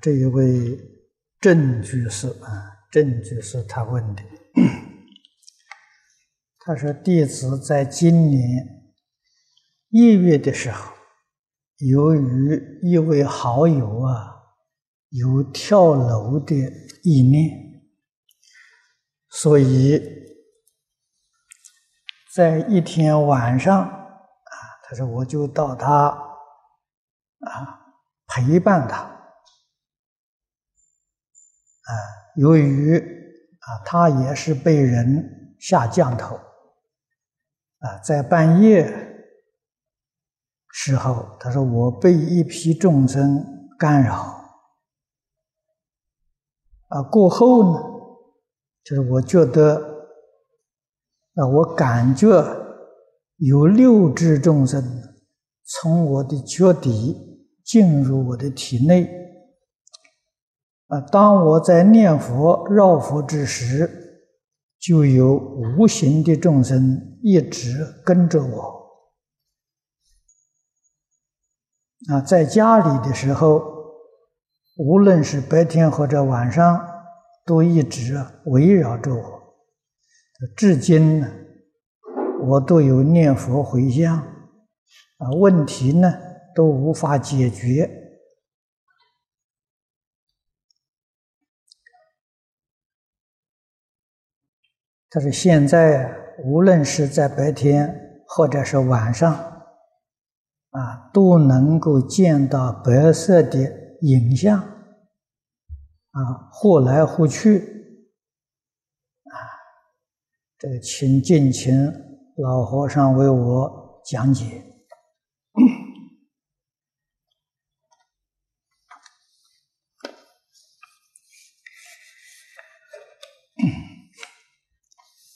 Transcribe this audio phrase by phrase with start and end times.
[0.00, 0.78] 这一位
[1.40, 4.22] 郑居士啊，郑居士他问的，
[6.64, 8.66] 他说弟子在今年
[9.90, 10.94] 一月的时候，
[11.78, 14.36] 由于一位好友啊
[15.10, 16.54] 有跳楼的
[17.02, 17.82] 意念，
[19.28, 20.02] 所以
[22.34, 23.90] 在一天晚上啊，
[24.84, 26.06] 他说我就到他
[27.40, 27.80] 啊
[28.26, 29.19] 陪伴他。
[31.90, 31.92] 啊，
[32.36, 32.96] 由于
[33.58, 36.36] 啊，他也是被人下降头，
[37.78, 38.86] 啊，在半夜
[40.70, 43.44] 时候，他说我被一批众生
[43.76, 44.40] 干扰，
[46.88, 47.82] 啊，过后呢，
[48.84, 49.74] 就是我觉得，
[51.34, 52.28] 啊，我感觉
[53.38, 54.80] 有六只众生
[55.64, 57.16] 从我的脚底
[57.64, 59.19] 进入我的体内。
[60.90, 61.00] 啊！
[61.12, 63.88] 当我在念佛绕佛之时，
[64.80, 65.36] 就有
[65.78, 68.80] 无形的众生一直跟着我。
[72.08, 73.62] 啊，在家里的时候，
[74.78, 76.84] 无论是白天或者晚上，
[77.46, 79.40] 都一直围绕着我。
[80.56, 81.28] 至今呢，
[82.48, 86.12] 我都有念佛回向，啊，问题呢
[86.52, 87.99] 都无法解决。
[95.10, 96.08] 他说：“现在
[96.44, 99.34] 无论是在白天或者是晚上，
[100.70, 103.58] 啊，都能够见到白色的
[104.02, 107.58] 影像，啊，忽来忽去，
[109.24, 109.34] 啊，
[110.56, 111.92] 这个请敬请
[112.36, 114.62] 老和尚为我讲解。”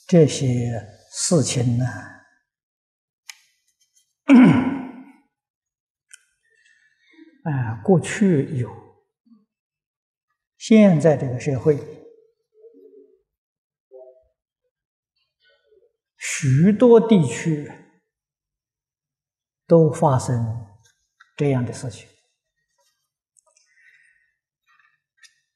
[0.07, 1.85] 这些事情呢，
[7.43, 8.69] 啊，过去有，
[10.57, 11.79] 现在这个社会，
[16.17, 17.71] 许多地区
[19.65, 20.67] 都发生
[21.35, 22.07] 这样的事情。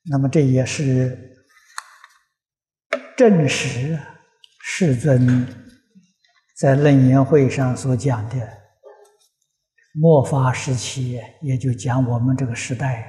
[0.06, 1.46] 那么，这也是
[3.16, 4.00] 证实。
[4.72, 5.46] 世尊
[6.56, 8.48] 在楞严会上所讲的
[9.94, 13.02] 末法时期，也就讲我们这个时代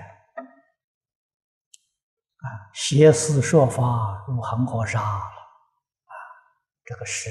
[2.39, 5.23] 啊，邪思说法如恒河沙啊，
[6.83, 7.31] 这个是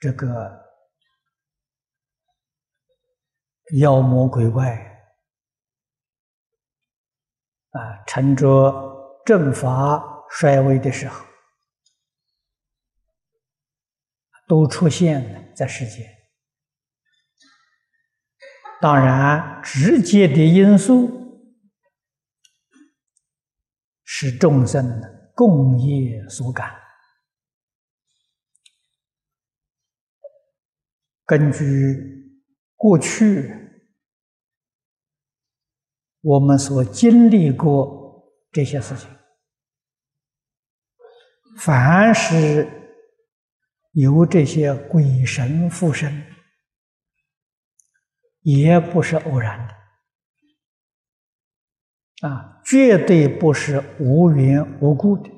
[0.00, 0.60] 这个
[3.78, 4.91] 妖魔鬼怪。
[7.72, 11.26] 啊，趁着正法衰微的时候，
[14.46, 16.06] 都出现了在世间。
[18.80, 21.50] 当然，直接的因素
[24.04, 26.78] 是众生的共业所感。
[31.24, 32.38] 根据
[32.76, 33.61] 过去。
[36.22, 39.10] 我们所经历过这些事情，
[41.58, 42.68] 凡是
[43.90, 46.24] 由这些鬼神附身，
[48.42, 49.66] 也不是偶然
[52.20, 55.28] 的，啊，绝对不是无缘无故的。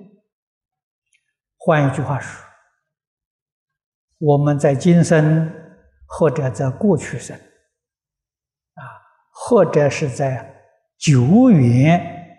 [1.57, 2.45] 换一句话说，
[4.19, 5.51] 我们在今生
[6.05, 7.35] 或者在过去生，
[8.75, 8.85] 啊，
[9.31, 10.54] 或者是在。
[10.99, 12.39] 久远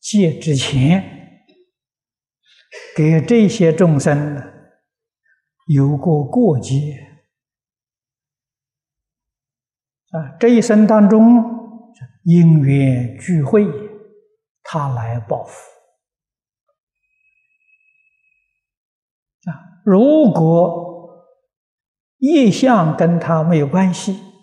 [0.00, 1.44] 界之前，
[2.94, 4.42] 给这些众生
[5.66, 6.74] 有过过节
[10.10, 11.92] 啊，这一生当中
[12.24, 13.66] 因缘聚会，
[14.62, 15.54] 他来报复
[19.50, 19.80] 啊。
[19.84, 21.24] 如果
[22.18, 24.35] 业相跟他没有关系。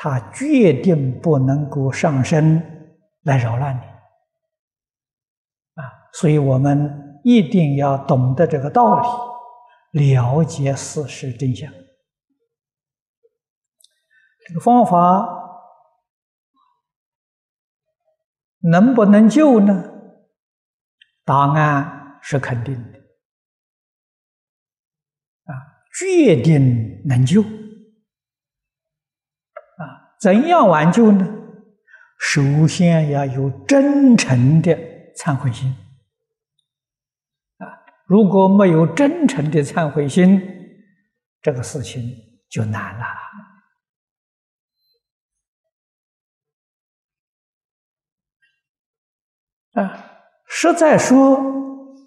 [0.00, 3.80] 他决定不能够上身来扰乱你
[5.82, 5.82] 啊！
[6.12, 9.00] 所以我们一定要懂得这个道
[9.92, 11.72] 理，了解事实真相。
[14.46, 15.28] 这个方法
[18.60, 19.84] 能不能救呢？
[21.24, 22.98] 答案是肯定的
[25.52, 25.52] 啊，
[25.98, 27.42] 决定能救。
[30.20, 31.34] 怎样挽救呢？
[32.18, 34.76] 首先要有真诚的
[35.16, 35.70] 忏悔心
[37.58, 37.62] 啊！
[38.06, 40.42] 如果没有真诚的忏悔心，
[41.40, 42.02] 这个事情
[42.50, 43.04] 就难了
[49.80, 50.04] 啊！
[50.48, 51.38] 实在说，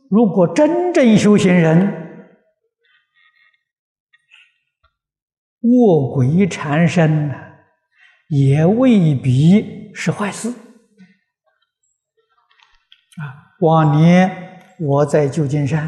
[0.09, 2.27] 如果真正修行人，
[5.61, 7.35] 卧轨缠身呢，
[8.31, 10.49] 也未必是坏事。
[13.17, 15.85] 啊，往年我在旧金山，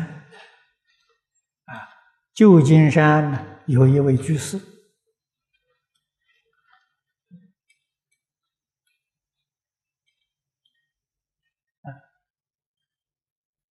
[1.64, 1.88] 啊，
[2.34, 4.60] 旧金山呢有一位居士。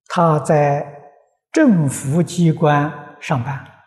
[0.07, 1.11] 他在
[1.53, 3.85] 政府机关上班，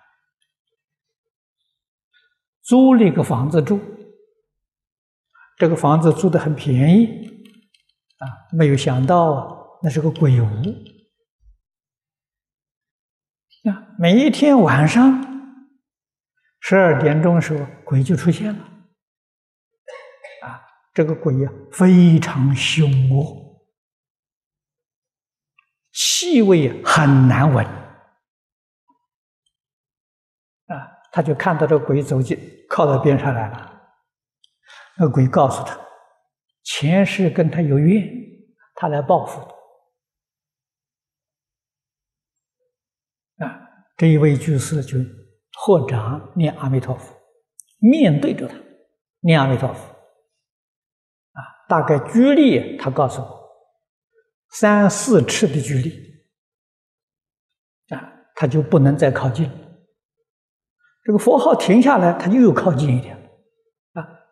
[2.61, 3.94] 租了一个房子住。
[5.57, 7.27] 这个房子租的很便宜，
[8.17, 10.45] 啊，没有想到啊那是个鬼屋。
[13.69, 15.23] 啊，每一天晚上
[16.59, 18.59] 十二点钟的时候，鬼就出现了。
[20.41, 20.61] 啊，
[20.93, 23.45] 这个鬼呀，非常凶恶。
[25.91, 27.65] 气味很难闻
[30.67, 30.91] 啊！
[31.11, 32.37] 他就看到这个鬼走进，
[32.69, 33.74] 靠到边上来了。
[34.97, 35.79] 那鬼告诉他，
[36.63, 38.03] 前世跟他有怨，
[38.75, 39.41] 他来报复
[43.43, 43.59] 啊！
[43.97, 44.97] 这一位居士就
[45.53, 47.13] 合掌念阿弥陀佛，
[47.79, 48.55] 面对着他
[49.19, 49.79] 念阿弥陀佛
[51.33, 51.39] 啊！
[51.67, 53.45] 大概距离，他告诉我。
[54.49, 55.89] 三四尺的距离
[57.93, 59.51] 啊，他就不能再靠近。
[61.03, 63.14] 这个佛号停下来，他就又靠近一点，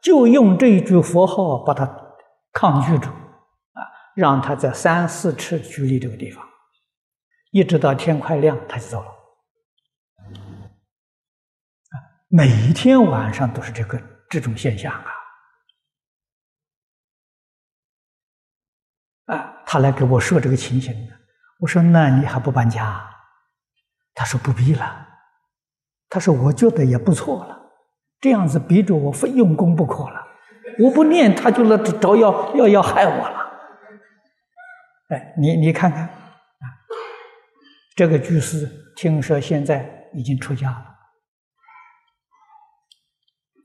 [0.03, 1.85] 就用这一句佛号把他
[2.51, 3.81] 抗拒住啊，
[4.13, 6.45] 让他在三四尺距离这个地方，
[7.51, 9.07] 一直到天快亮，他就走了。
[11.89, 11.95] 啊，
[12.27, 13.97] 每一天晚上都是这个
[14.29, 15.05] 这种现象啊。
[19.33, 21.15] 啊，他来给我说这个情形呢。
[21.59, 23.09] 我说：“那你还不搬家？”
[24.13, 25.07] 他说：“不必了。”
[26.09, 27.62] 他说：“我觉得也不错了，
[28.23, 30.25] 这样子逼着我非用功不可了。
[30.79, 33.43] 我不念，他就来找要要要害我了。”
[35.11, 36.65] 哎，你你看看啊，
[37.97, 38.65] 这个居士
[38.95, 40.77] 听说现在已经出家了，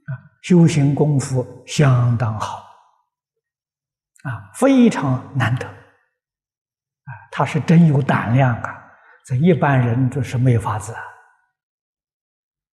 [0.08, 0.10] 啊，
[0.42, 2.66] 修行功夫相当好。
[4.24, 8.74] 啊，非常难得，啊，他是真有胆量啊！
[9.24, 11.00] 这一般人这是没法子啊！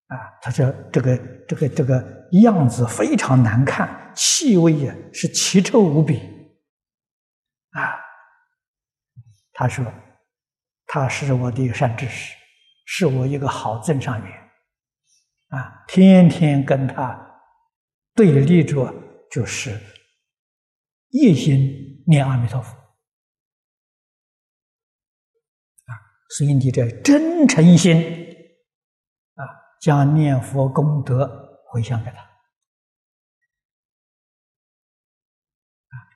[0.07, 1.15] 啊，他说这个
[1.47, 6.17] 这个这个样子非常难看，气味呀是奇臭无比，
[7.71, 7.95] 啊，
[9.53, 9.85] 他说
[10.85, 12.35] 他是我的善知识，
[12.85, 14.31] 是我一个好增上缘，
[15.49, 17.41] 啊，天天跟他
[18.13, 18.93] 对立着
[19.29, 19.79] 就是。
[21.11, 22.75] 一心念阿弥陀佛
[25.85, 25.95] 啊，
[26.27, 28.24] 所以你这真诚心，
[29.79, 32.17] 将念佛功德回向给他，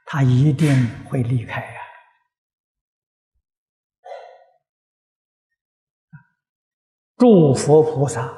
[0.06, 0.68] 他一定
[1.06, 1.80] 会离开呀。
[7.18, 8.34] 诸佛菩萨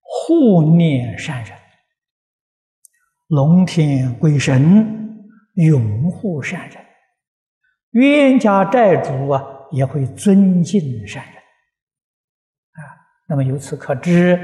[0.00, 1.58] 护念善人。
[3.26, 6.84] 龙天鬼神拥护善人，
[7.90, 11.39] 冤家债主啊也会尊敬善人。
[13.30, 14.36] 那么由此可知，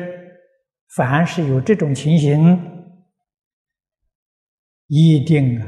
[0.94, 2.56] 凡是有这种情形，
[4.86, 5.66] 一定啊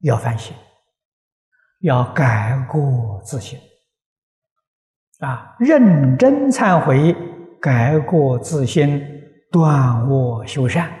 [0.00, 0.56] 要反省，
[1.80, 3.60] 要改过自新
[5.18, 7.14] 啊，认真忏悔，
[7.60, 8.98] 改过自新，
[9.50, 10.98] 断恶修善。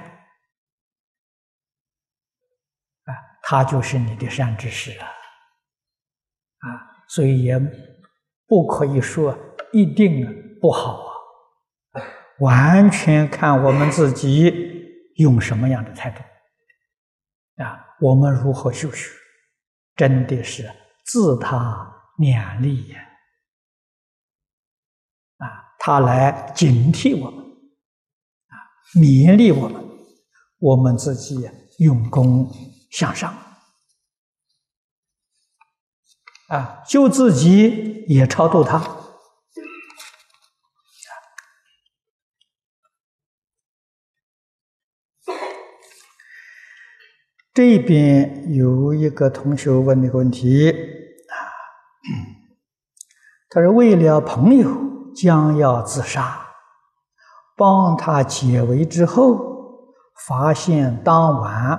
[3.44, 6.68] 他就是你的善知识了，啊，
[7.08, 7.58] 所以也
[8.46, 9.36] 不可以说
[9.72, 11.04] 一定不好
[11.92, 12.02] 啊，
[12.40, 14.52] 完全看我们自己
[15.16, 16.22] 用什么样的态度，
[17.62, 19.10] 啊，我们如何修学，
[19.96, 20.70] 真的是
[21.04, 23.00] 自他两利呀，
[25.38, 28.54] 啊，他来警惕我们，啊，
[28.94, 29.84] 勉励我们，
[30.58, 31.48] 我们自己
[31.78, 32.50] 用功。
[32.92, 33.34] 向上。
[36.48, 38.78] 啊，救自己也超度他。
[47.54, 51.36] 这边有一个同学问的问题啊，
[53.50, 54.70] 他说为了朋友
[55.14, 56.46] 将要自杀，
[57.54, 59.38] 帮他解围之后，
[60.26, 61.78] 发现当晚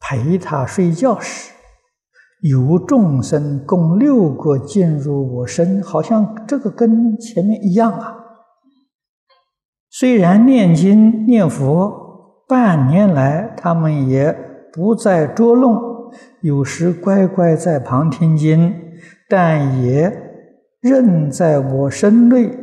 [0.00, 1.52] 陪他睡觉时，
[2.40, 8.16] 有众生共六个进入我身，好像这个跟前面一样啊。
[9.90, 14.45] 虽然念经念佛半年来，他们也。
[14.76, 18.74] 不再捉弄，有时乖乖在旁听经，
[19.26, 20.12] 但也
[20.82, 22.54] 任在我身内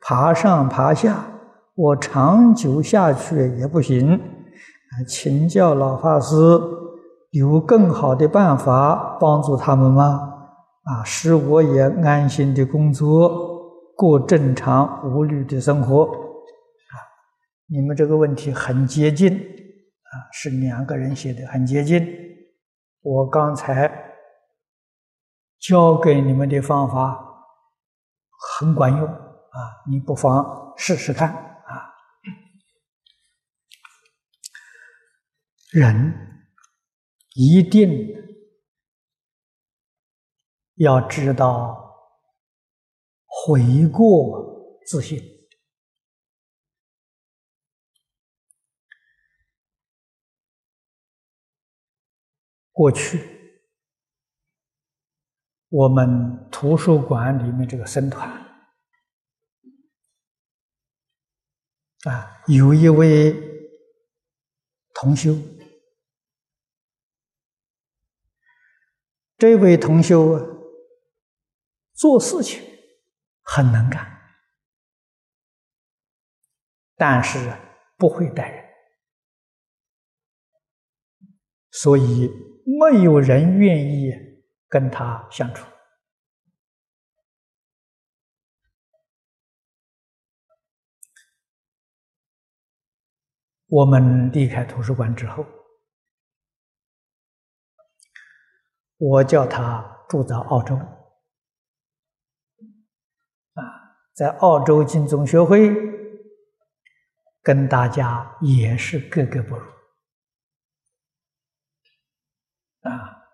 [0.00, 1.26] 爬上爬下。
[1.74, 4.18] 我长久下去也不行，
[5.08, 6.34] 请教老法师，
[7.32, 10.20] 有更好的办法帮助他们吗？
[10.84, 13.28] 啊，使我也安心的工作，
[13.96, 16.04] 过正常无虑的生活。
[16.04, 16.94] 啊，
[17.68, 19.36] 你们这个问题很接近。
[20.32, 22.06] 是两个人写的，很接近。
[23.00, 23.90] 我刚才
[25.58, 27.18] 教给你们的方法
[28.58, 31.94] 很管用啊，你不妨试试看啊。
[35.72, 36.14] 人
[37.34, 38.14] 一定
[40.74, 41.94] 要知道
[43.24, 45.35] 悔过自新。
[52.76, 53.18] 过去，
[55.70, 58.30] 我们图书馆里面这个僧团。
[62.04, 63.32] 啊，有一位
[64.92, 65.34] 同修，
[69.38, 70.44] 这位同修啊，
[71.94, 72.62] 做事情
[73.40, 74.20] 很能干，
[76.94, 77.38] 但是
[77.96, 78.70] 不会待人，
[81.70, 82.30] 所以。
[82.66, 84.10] 没有人愿意
[84.68, 85.64] 跟他相处。
[93.68, 95.46] 我们离开图书馆之后，
[98.96, 100.74] 我叫他住在澳洲，
[103.54, 103.62] 啊，
[104.12, 105.70] 在澳洲金宗学会，
[107.42, 109.76] 跟大家也是格格不入。
[112.82, 113.26] 啊，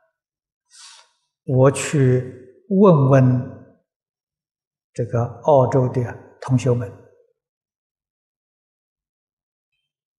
[1.45, 3.77] 我去问问
[4.93, 6.91] 这个澳洲的同学们，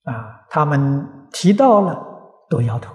[0.04, 2.94] 啊，他们提到了都摇头，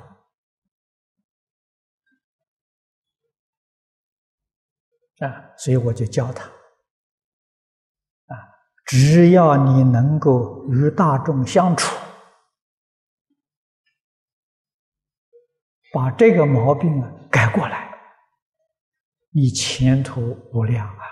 [5.21, 8.37] 啊，所以我就教他，啊，
[8.85, 11.97] 只要你能够与大众相处。
[15.91, 17.88] 把这个毛病啊改过来，
[19.31, 20.21] 你前途
[20.53, 21.05] 无量啊！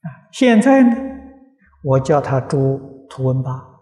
[0.00, 0.96] 啊，现在呢，
[1.82, 3.80] 我叫他住图文巴，啊，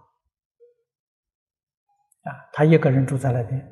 [2.53, 3.71] 他一个人住在那边，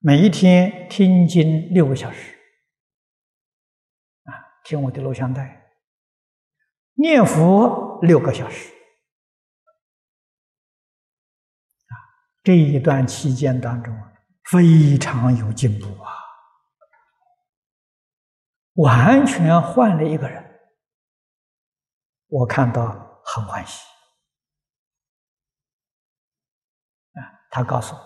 [0.00, 2.36] 每一天听经六个小时，
[4.24, 5.70] 啊，听我的录像带，
[6.94, 8.74] 念佛六个小时。
[12.42, 14.12] 这一段期间当中啊
[14.50, 16.10] 非常有进步啊，
[18.74, 20.42] 完全换了一个人，
[22.28, 23.82] 我看到很欢喜
[27.12, 27.20] 啊。
[27.50, 28.02] 他告诉我，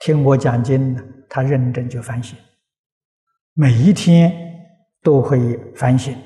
[0.00, 2.38] 听我讲经呢，他认真就反省，
[3.52, 4.32] 每一天
[5.02, 6.16] 都会反省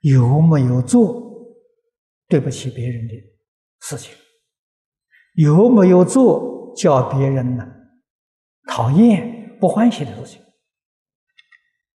[0.00, 1.22] 有没有做
[2.26, 3.14] 对不起别人的
[3.80, 4.12] 事情。
[5.34, 7.66] 有没有做叫别人呢
[8.68, 10.42] 讨厌不欢喜的事情？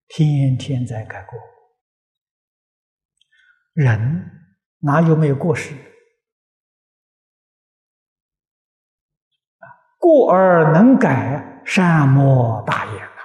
[0.07, 1.39] 天天在改过。
[3.73, 4.29] 人
[4.79, 5.73] 哪有没有过失？
[9.97, 13.21] 过而能改，善莫大焉啊！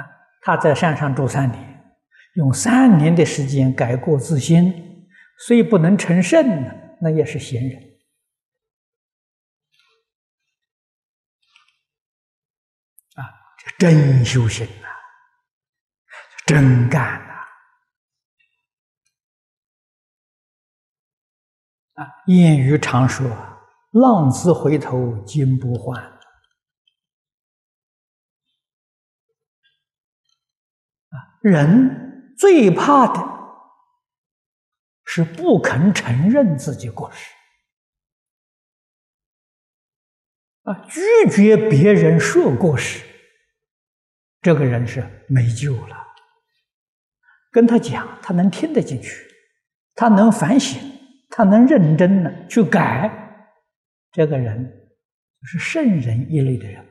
[0.00, 1.98] 啊，他在山上住三年，
[2.34, 5.06] 用三年的时间改过自新，
[5.46, 6.72] 虽不能成圣呢。
[7.00, 7.80] 那也是贤人
[13.14, 13.22] 啊，
[13.57, 14.88] 这真修行呐，
[16.46, 17.34] 真干呐！
[21.94, 23.28] 啊，谚语常说
[23.92, 26.00] ：“浪子回头金不换。”，
[31.42, 33.20] 人最怕的
[35.04, 37.32] 是不肯承认自己过失
[40.64, 43.07] 啊，拒绝别人说过失，
[44.48, 45.96] 这个人是没救了。
[47.50, 49.12] 跟他讲，他能听得进去，
[49.94, 50.80] 他能反省，
[51.28, 53.10] 他能认真的去改，
[54.10, 54.64] 这个人
[55.42, 56.82] 就是圣人一类的人。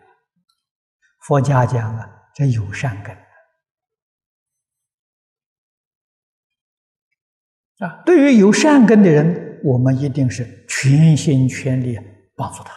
[1.21, 3.17] 佛家讲啊，这有善根。
[7.79, 11.99] 啊，对于有善根的人，我们一定是全心全力
[12.35, 12.71] 帮助他，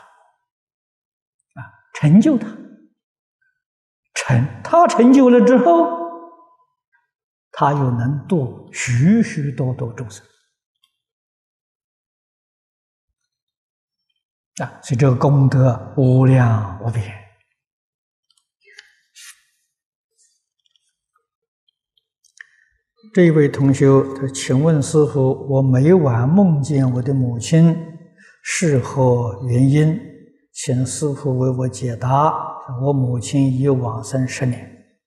[1.61, 2.49] 啊，成就他，
[4.31, 5.87] 成他成就了之后，
[7.51, 10.25] 他又能度许许多多众生，
[14.63, 17.17] 啊，所以这个功德无量无边。
[23.13, 27.77] 这一位同学，他请问师傅：我每晚梦见我的母亲，
[28.43, 30.10] 是何原因？
[30.63, 32.35] 请师傅为我解答。
[32.83, 35.01] 我母亲已往生十年。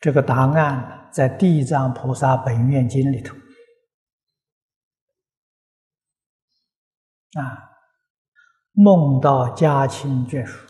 [0.00, 3.36] 这个答案在《地藏菩萨本愿经》里头。
[7.38, 7.68] 啊，
[8.72, 10.66] 梦到家亲眷属，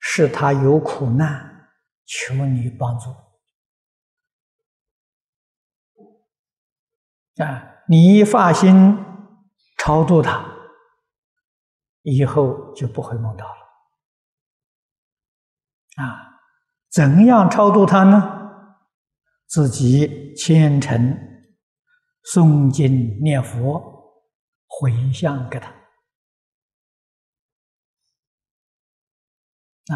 [0.00, 1.48] 是他有苦难。
[2.04, 3.08] 求你帮助
[7.42, 7.84] 啊！
[7.88, 8.98] 你一发心
[9.82, 10.44] 超度他，
[12.02, 13.60] 以后就不会梦到了
[16.04, 16.38] 啊！
[16.90, 18.66] 怎样超度他呢？
[19.46, 21.16] 自己虔诚
[22.34, 24.22] 诵经念佛，
[24.68, 25.70] 回向给他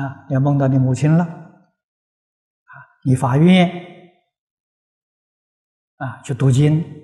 [0.01, 0.27] 啊！
[0.31, 1.25] 要梦到你母亲了。
[1.25, 2.73] 啊
[3.05, 3.69] 你发愿
[5.97, 7.04] 啊，去读经，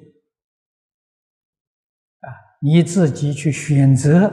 [2.61, 4.27] 你自己去选择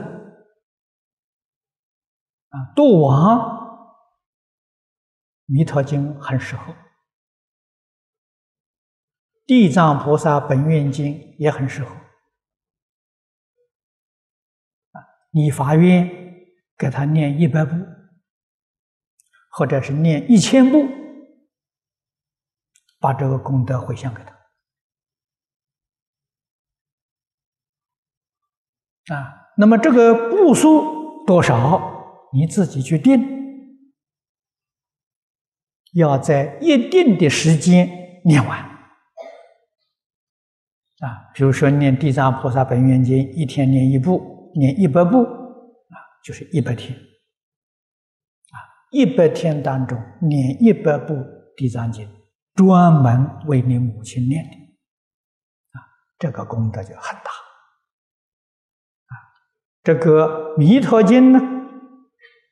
[2.50, 3.38] 啊，度亡
[5.46, 6.72] 《弥陀经》很适合，
[9.46, 11.94] 《地藏菩萨本愿经》也很适合
[14.92, 15.02] 啊。
[15.30, 16.08] 你发愿
[16.76, 17.74] 给他念一百部，
[19.50, 20.86] 或者是念一千部。
[23.00, 24.37] 把这个功德回向给他
[29.12, 33.20] 啊，那么这个步数多少，你自己去定，
[35.94, 38.60] 要在一定的时间念完
[41.00, 41.30] 啊。
[41.34, 48.56] 比如说念《地藏菩萨本愿经》，一天念一部，念一百部啊，就是一百天啊，
[48.90, 51.14] 一百天当中念一百部
[51.56, 52.06] 《地藏经》。
[52.54, 55.78] 专门为你母亲念的，啊，
[56.18, 57.30] 这个功德就很大，
[59.88, 61.40] 这个弥陀经呢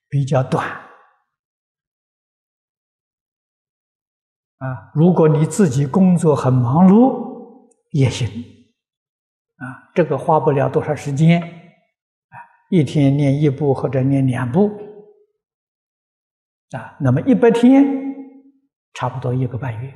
[0.09, 0.67] 比较短，
[4.57, 8.27] 啊，如果你自己工作很忙碌也行，
[9.57, 12.35] 啊，这个花不了多少时间，啊，
[12.71, 14.71] 一天念一部或者念两部，
[16.71, 17.85] 啊，那么一百天。
[18.95, 19.93] 差不多一个半月。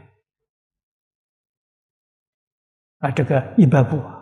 [2.99, 4.20] 啊，这个一百步啊，啊，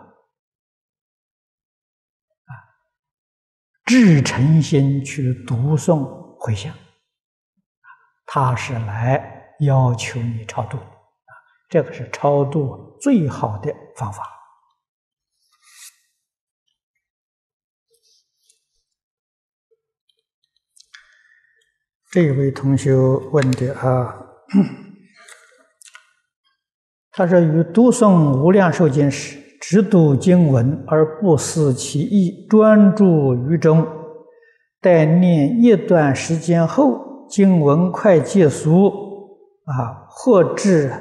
[3.89, 6.05] 至诚心去读诵
[6.37, 6.71] 回向，
[8.27, 11.33] 他是来要求你超度啊，
[11.67, 14.23] 这个是超度最好的方法。
[22.11, 24.15] 这位同学问的啊。
[27.11, 33.85] 他说：“与读诵无量寿经时，只读经文而不思其意，专注于中。
[34.81, 38.87] 待念一段时间后，经文快结束，
[39.65, 40.91] 啊，或至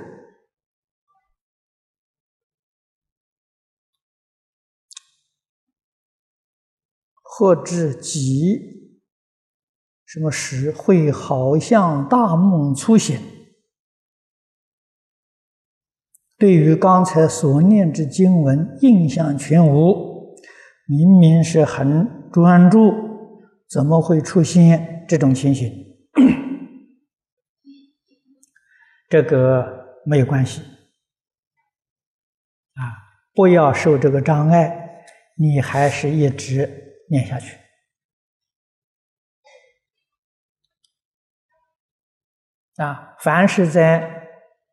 [7.22, 8.76] 或至几。”
[10.04, 13.37] 什么时会好像大梦初醒？
[16.38, 20.36] 对于刚才所念之经文，印象全无，
[20.86, 22.94] 明明是很专注，
[23.68, 25.68] 怎么会出现这种情形？
[29.10, 30.62] 这个没有关系
[32.74, 32.86] 啊，
[33.34, 35.02] 不要受这个障碍，
[35.34, 37.56] 你还是一直念下去。
[42.76, 44.28] 啊，凡是在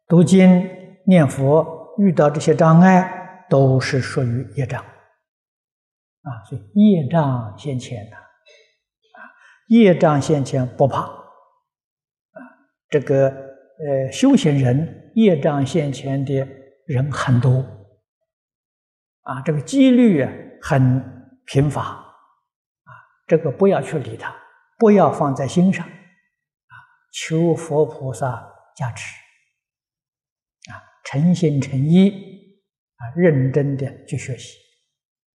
[0.08, 6.30] 读经念佛遇到这些障碍，都是属于业障啊。
[6.50, 9.20] 所以业障现前呐，啊，
[9.68, 11.12] 业障现前不怕啊。
[12.90, 16.48] 这个呃，修行人业障现前的
[16.88, 17.64] 人很多
[19.22, 20.26] 啊，这个几率
[20.62, 22.92] 很频发啊，
[23.28, 24.36] 这个不要去理他，
[24.78, 26.74] 不要放在心上啊，
[27.12, 29.25] 求佛菩萨加持。
[31.06, 32.10] 诚心诚意
[32.96, 34.58] 啊，认真的去学习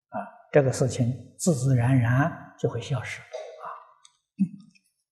[0.09, 0.19] 啊，
[0.53, 3.67] 这个事情自自然然就会消失啊。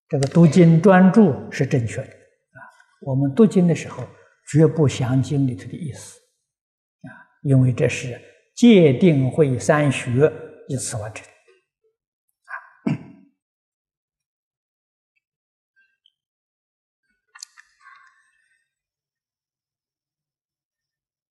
[0.09, 2.59] 这个读经专注是正确的啊。
[3.03, 4.03] 我们读经的时候
[4.51, 6.19] 绝不详经里头的意思
[7.03, 7.09] 啊，
[7.43, 8.21] 因为这是
[8.57, 10.33] 戒定慧三学
[10.69, 11.27] 一此完成。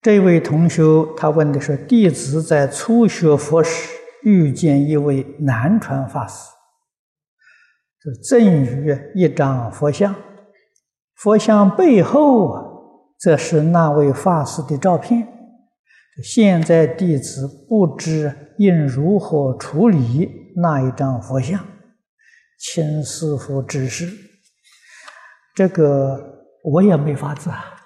[0.01, 0.81] 这位同学
[1.15, 3.91] 他问的是：弟子在初学佛时
[4.23, 6.49] 遇见一位南传法师，
[8.23, 10.15] 赠予一张佛像，
[11.13, 12.63] 佛像背后啊，
[13.19, 15.27] 则是那位法师的照片。
[16.23, 21.63] 现在弟子不知应如何处理那一张佛像，
[22.57, 24.11] 请师父指示。
[25.53, 26.19] 这个
[26.63, 27.77] 我也没法子啊。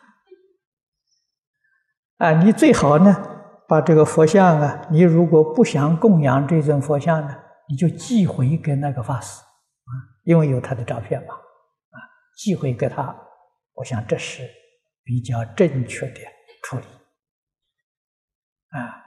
[2.18, 3.14] 啊，你最好呢，
[3.68, 7.36] 把这个佛像啊，你如果不想供养这尊佛像呢，
[7.68, 9.92] 你就寄回给那个法师啊，
[10.24, 11.98] 因为有他的照片嘛，啊，
[12.38, 13.14] 寄回给他，
[13.74, 14.44] 我想这是
[15.04, 16.22] 比较正确的
[16.64, 16.84] 处理。
[18.70, 19.04] 啊，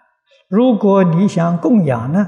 [0.48, 2.20] 如果你想供养呢，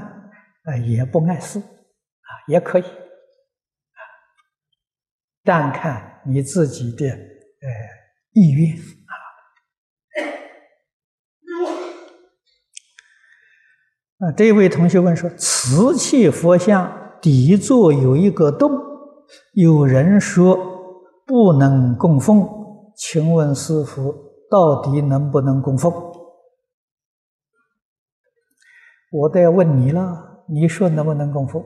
[0.63, 4.01] 啊，也不碍事，啊，也可以，啊，
[5.43, 7.69] 但看你自己的呃
[8.31, 8.75] 意愿。
[14.21, 18.71] 啊，这位同学问说：“瓷器佛像底座有一个洞，
[19.53, 20.55] 有人说
[21.25, 22.47] 不能供奉，
[22.95, 24.13] 请问师傅，
[24.47, 25.91] 到底能不能供奉？”
[29.11, 31.65] 我都要问你了，你说能不能供奉？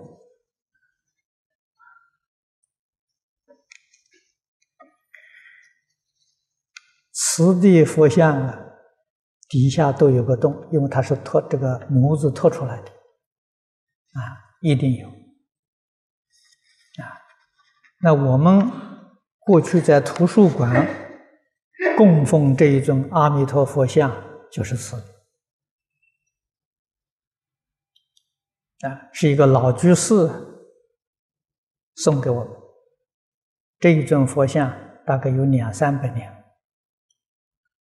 [7.12, 8.62] 瓷的佛像啊。
[9.56, 14.20] 底下都有个洞，因为它是托这个模子托出来的，啊，
[14.60, 17.08] 一定有，啊，
[18.02, 18.70] 那我们
[19.40, 20.86] 过去在图书馆
[21.98, 24.12] 供奉这一尊阿弥陀佛像，
[24.52, 24.98] 就是此，
[28.82, 30.30] 啊，是一个老居士
[31.96, 32.54] 送给我们，
[33.80, 34.70] 这一尊佛像
[35.06, 36.30] 大概有两三百年，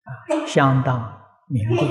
[0.03, 1.16] 啊，相当。
[1.47, 1.87] 名贵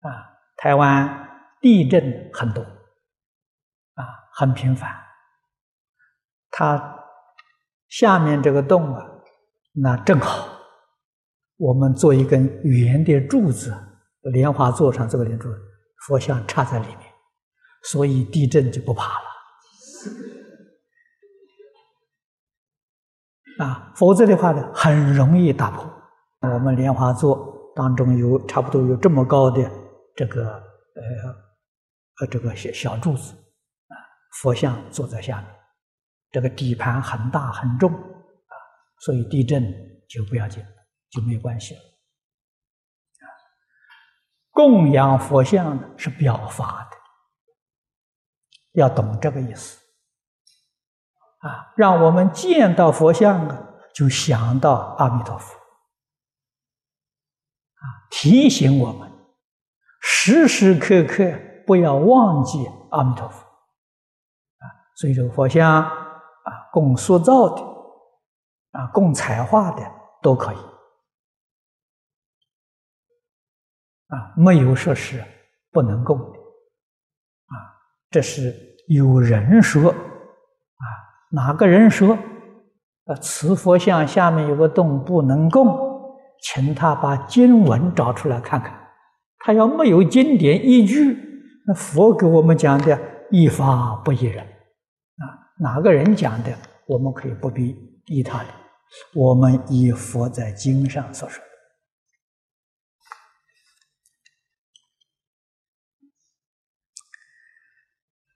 [0.00, 0.10] 啊！
[0.56, 1.28] 台湾
[1.60, 4.04] 地震很多啊，
[4.34, 4.94] 很频繁。
[6.50, 6.98] 它
[7.88, 9.06] 下面这个洞啊，
[9.72, 10.48] 那正好，
[11.56, 13.72] 我们做一根圆的柱子，
[14.32, 15.48] 莲花座上这个莲柱，
[16.06, 17.12] 佛像插在里面，
[17.84, 19.26] 所以地震就不怕了。
[23.64, 25.88] 啊，否则的话呢，很容易打破。
[26.40, 27.59] 我们莲花座。
[27.80, 29.62] 当中有差不多有这么高的
[30.14, 31.02] 这个呃
[32.20, 33.96] 呃这个小小柱子啊，
[34.42, 35.50] 佛像坐在下面，
[36.30, 38.52] 这个底盘很大很重啊，
[38.98, 39.64] 所以地震
[40.06, 40.62] 就不要紧，
[41.08, 41.80] 就没有关系了。
[41.80, 43.24] 啊，
[44.50, 46.96] 供养佛像是表法的，
[48.72, 49.80] 要懂这个意思
[51.38, 55.58] 啊，让我们见到佛像啊，就想到阿弥陀佛。
[58.10, 59.10] 提醒我们
[60.00, 61.32] 时时刻刻
[61.66, 62.58] 不要忘记
[62.90, 63.38] 阿弥陀佛。
[63.38, 64.64] 啊，
[64.96, 65.90] 所以这个佛像啊，
[66.72, 67.62] 供塑造的，
[68.72, 69.82] 啊，供彩画的
[70.20, 70.56] 都可以。
[74.08, 75.24] 啊，没有说是
[75.70, 76.24] 不能供的。
[76.26, 77.54] 啊，
[78.10, 78.52] 这是
[78.88, 80.84] 有人说，啊，
[81.30, 82.14] 哪个人说？
[83.06, 85.89] 啊，此佛像下面有个洞，不能供。
[86.42, 88.72] 请他把经文找出来看看，
[89.40, 91.16] 他要没有经典依据，
[91.66, 92.98] 那佛给我们讲的
[93.30, 95.24] 一法不依人啊，
[95.60, 97.76] 哪个人讲的，我们可以不必
[98.06, 98.48] 依他的，
[99.14, 101.50] 我们依佛在经上所说的。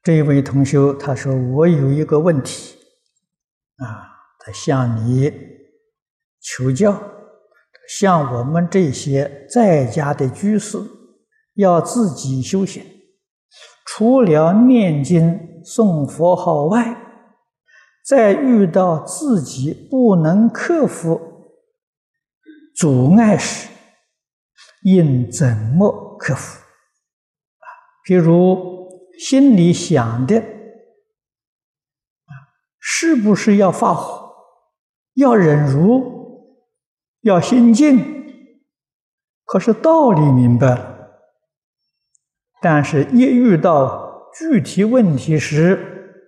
[0.02, 2.76] 这位同学他说：“我有一个问题
[3.78, 4.04] 啊，
[4.38, 5.32] 他向你
[6.42, 7.02] 求教。”
[7.88, 10.79] 像我们这些在家的居士，
[11.55, 12.83] 要自己修行，
[13.87, 16.97] 除了念经、诵佛号外，
[18.07, 21.20] 在遇到自己不能克服
[22.75, 23.68] 阻碍时，
[24.83, 26.59] 应怎么克服？
[26.59, 27.66] 啊，
[28.07, 32.33] 譬如心里想的，啊，
[32.81, 34.23] 是不是要发火？
[35.14, 36.13] 要忍辱，
[37.24, 38.12] 要心静。
[39.44, 41.10] 可是道理明白了，
[42.62, 46.22] 但是一遇到具体问题时，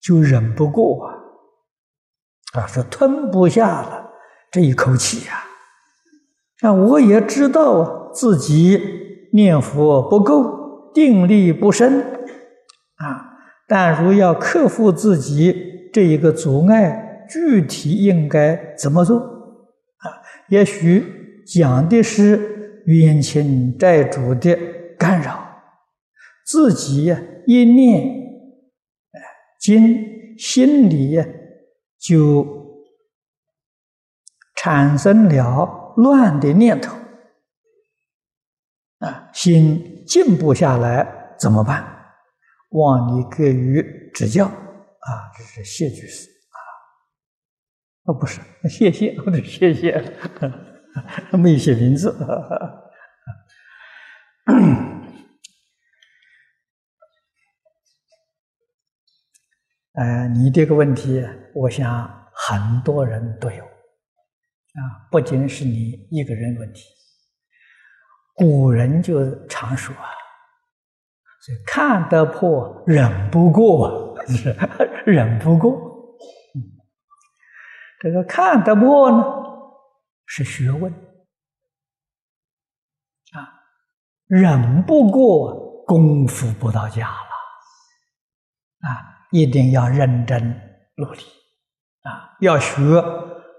[0.00, 4.12] 就忍不过啊，啊，是吞不下了
[4.50, 5.44] 这一口气呀。
[6.62, 12.00] 那我也知道自己念佛不够，定力不深，
[12.96, 13.36] 啊，
[13.68, 19.18] 但如要克服自己这一个阻碍，具体应该怎么做？
[19.18, 24.56] 啊，也许讲的是冤亲债主的
[24.98, 25.62] 干扰，
[26.46, 28.02] 自己呀一念，
[29.12, 29.20] 哎，
[29.60, 31.22] 经心里
[31.98, 32.46] 就
[34.56, 35.80] 产生了。
[35.98, 36.96] 乱的念头
[39.00, 41.86] 啊，心静不下来怎么办？
[42.70, 45.28] 望你给予指教啊！
[45.36, 46.26] 这是谢居士，
[48.04, 50.02] 哦，不是，谢谢，我得谢谢，
[51.32, 52.10] 没写名字。
[59.94, 63.64] 呃，你这个问题，我想很多人都有。
[63.64, 66.82] 啊，不仅是你一个人问题，
[68.34, 70.08] 古人就常说啊，
[71.42, 74.56] 所以看得破，忍不过，是
[75.04, 75.91] 忍不过。
[78.02, 79.24] 这个看得破呢，
[80.26, 80.92] 是学问
[83.32, 83.62] 啊，
[84.26, 87.30] 忍不过，功夫不到家了
[88.80, 90.42] 啊，一定要认真
[90.96, 91.20] 努力
[92.02, 92.76] 啊，要学。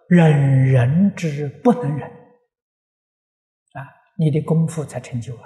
[0.10, 3.88] 忍人之不能忍啊！
[4.20, 5.42] 你的功夫才成就啊！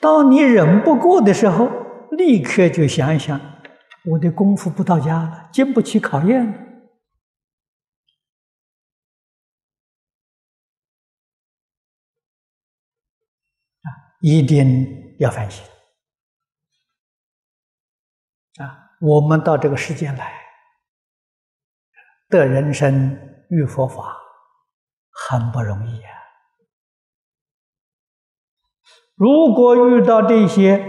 [0.00, 1.68] 当你忍不过的时候，
[2.12, 3.40] 立刻就想一想：
[4.04, 6.65] 我的功夫不到家了，经不起考验！
[14.28, 15.64] 一定要反省
[18.58, 18.90] 啊！
[19.00, 20.34] 我们到这个世间来。
[22.28, 23.16] 的人生
[23.50, 24.18] 遇佛法
[25.10, 26.10] 很不容易啊！
[29.14, 30.84] 如果遇到这些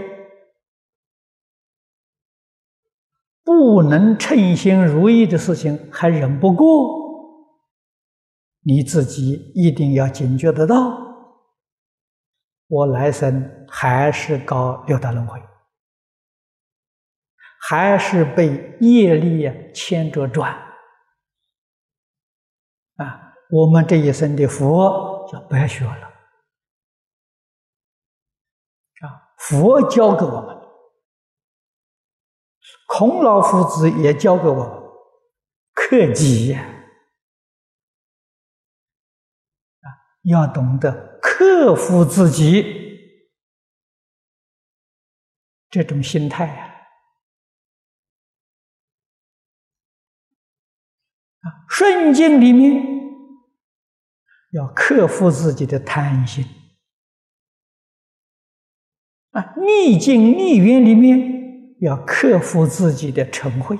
[3.44, 6.66] 不能称心如意的事情，还忍不过，
[8.62, 11.07] 你自己一定要警觉得到，
[12.68, 15.42] 我来生还是搞六道轮回，
[17.60, 20.52] 还是被业力牵着转。
[22.96, 26.06] 啊，我们这一生的佛就白学了
[29.00, 29.32] 啊！
[29.38, 30.58] 佛教给我们，
[32.88, 34.90] 孔老夫子也教给我们，
[35.72, 36.58] 克己！
[40.24, 41.07] 要懂得
[41.58, 42.62] 克服自己
[45.68, 46.66] 这种心态呀！
[51.40, 52.80] 啊，顺境里面
[54.52, 56.44] 要克服自己的贪心；
[59.30, 63.76] 啊，逆境逆缘里面要克服自己的嗔恚。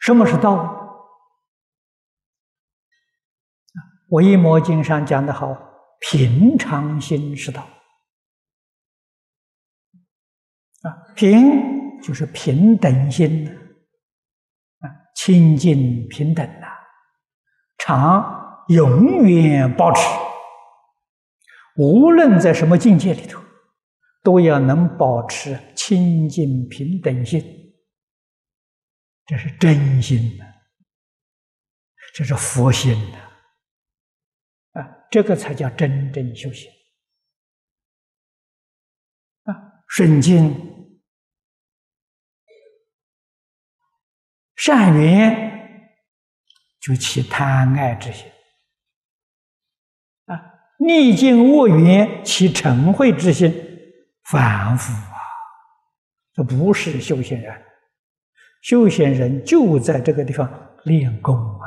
[0.00, 0.56] 什么是道？
[0.56, 0.66] 啊，
[4.08, 5.68] 《维摩经》上讲的好
[6.00, 7.62] ：“平常心是道。”
[10.82, 13.46] 啊，平就是平等心
[14.80, 14.90] 啊。
[15.14, 16.66] 清净平等呐，
[17.78, 20.00] 常永远保持，
[21.76, 23.42] 无论在什么境界里头，
[24.22, 27.44] 都要能保持清净平等心，
[29.26, 30.44] 这是真心的，
[32.14, 33.29] 这是佛心的，
[35.10, 36.70] 这个才叫真正修行
[39.42, 40.68] 啊，顺境。
[44.54, 45.88] 善缘
[46.80, 48.30] 就起贪爱之心
[50.26, 50.38] 啊，
[50.78, 53.50] 逆境恶缘起嗔恚之心，
[54.24, 55.16] 反复啊，
[56.34, 57.66] 这不是修行人。
[58.60, 61.66] 修行人就在这个地方练功啊，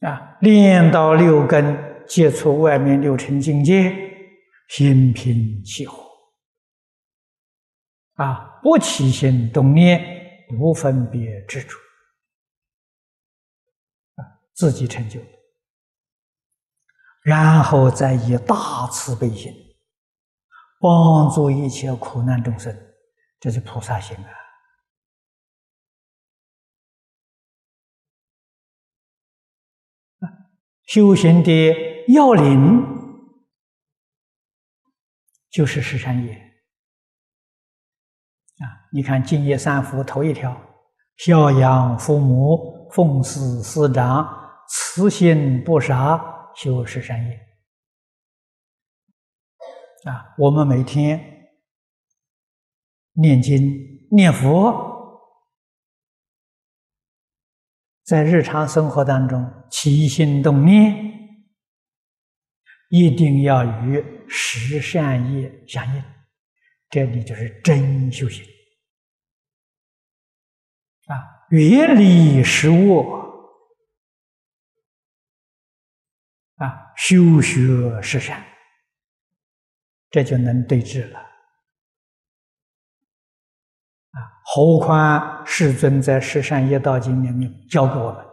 [0.00, 3.94] 啊，练到六根，接触外面六尘境界，
[4.68, 6.02] 心平气和，
[8.14, 10.02] 啊，不起心动念，
[10.58, 11.76] 不分别执着，
[14.16, 15.20] 啊，自己成就，
[17.22, 19.52] 然后再以大慈悲心
[20.80, 22.74] 帮助一切苦难众生，
[23.38, 24.39] 这是菩萨心啊。
[30.90, 31.52] 修行的
[32.08, 32.84] 要领
[35.48, 36.32] 就是十善业
[38.58, 38.66] 啊！
[38.92, 40.60] 你看《净业三福》头一条：
[41.16, 44.28] 孝养父母，奉事师长，
[44.68, 46.20] 慈心不杀，
[46.56, 47.36] 修十善业
[50.10, 50.34] 啊！
[50.38, 51.52] 我们每天
[53.12, 54.89] 念经念佛。
[58.10, 60.92] 在日常生活当中起心动念，
[62.88, 66.02] 一定要与十善业相应，
[66.88, 68.44] 这里就是真修行
[71.06, 71.46] 啊！
[71.50, 73.12] 远离食物
[76.56, 78.44] 啊，修学十善，
[80.10, 81.29] 这就能对治了。
[84.52, 88.26] 何况世尊在《十善业道经》里面教给我们：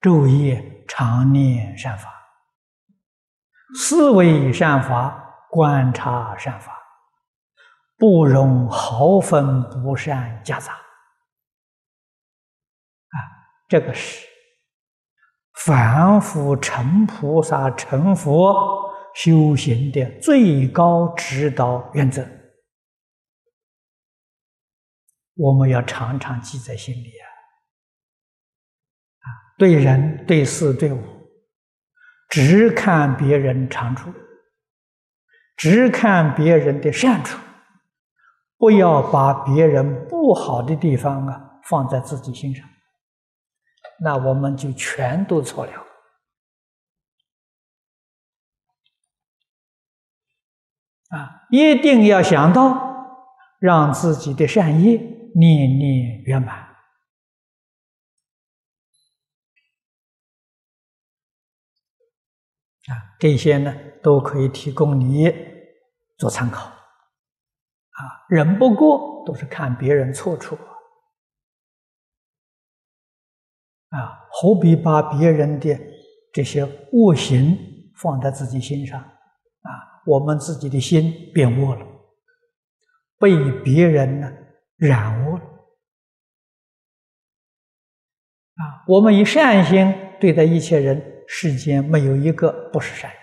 [0.00, 2.08] 昼夜常念善法，
[3.74, 6.72] 思维善法，观察善法，
[7.98, 10.72] 不容毫分不善夹杂。
[10.72, 10.80] 啊，
[13.68, 14.26] 这个是
[15.56, 22.26] 凡夫成菩萨、成佛修行的最高指导原则。
[25.38, 27.26] 我们要常常记在心里啊！
[29.20, 31.00] 啊，对人、对事、对物，
[32.28, 34.12] 只看别人长处，
[35.56, 37.38] 只看别人的善处，
[38.56, 42.68] 不要把别人不好的地方啊放在自己心上，
[44.00, 45.72] 那我们就全都错了。
[51.10, 53.22] 啊，一定要想到
[53.60, 55.14] 让自己的善业。
[55.38, 56.56] 念念圆满
[62.88, 63.72] 啊，这些呢
[64.02, 65.32] 都可以提供你
[66.16, 68.26] 做参考啊。
[68.28, 70.56] 人不过都是看别人错处
[73.90, 75.78] 啊，何必把别人的
[76.32, 77.56] 这些恶行
[77.94, 80.02] 放在自己心上啊？
[80.04, 81.86] 我们自己的心变恶了，
[83.18, 84.32] 被别人呢？
[84.78, 85.42] 染污了
[88.54, 88.84] 啊！
[88.86, 93.20] 我们以善心对待一切人，世间没有一个不是善人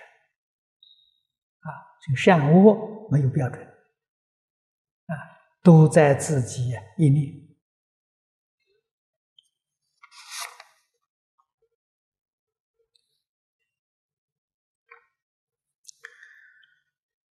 [1.59, 1.67] 啊！
[2.01, 5.15] 这个善恶没有标准啊，
[5.63, 7.33] 都在自己一念。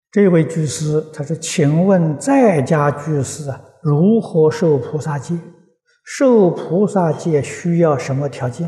[0.09, 5.37] 这位居士他说：“请问在家居士啊？”如何受菩萨戒？
[6.03, 8.67] 受菩萨戒需要什么条件？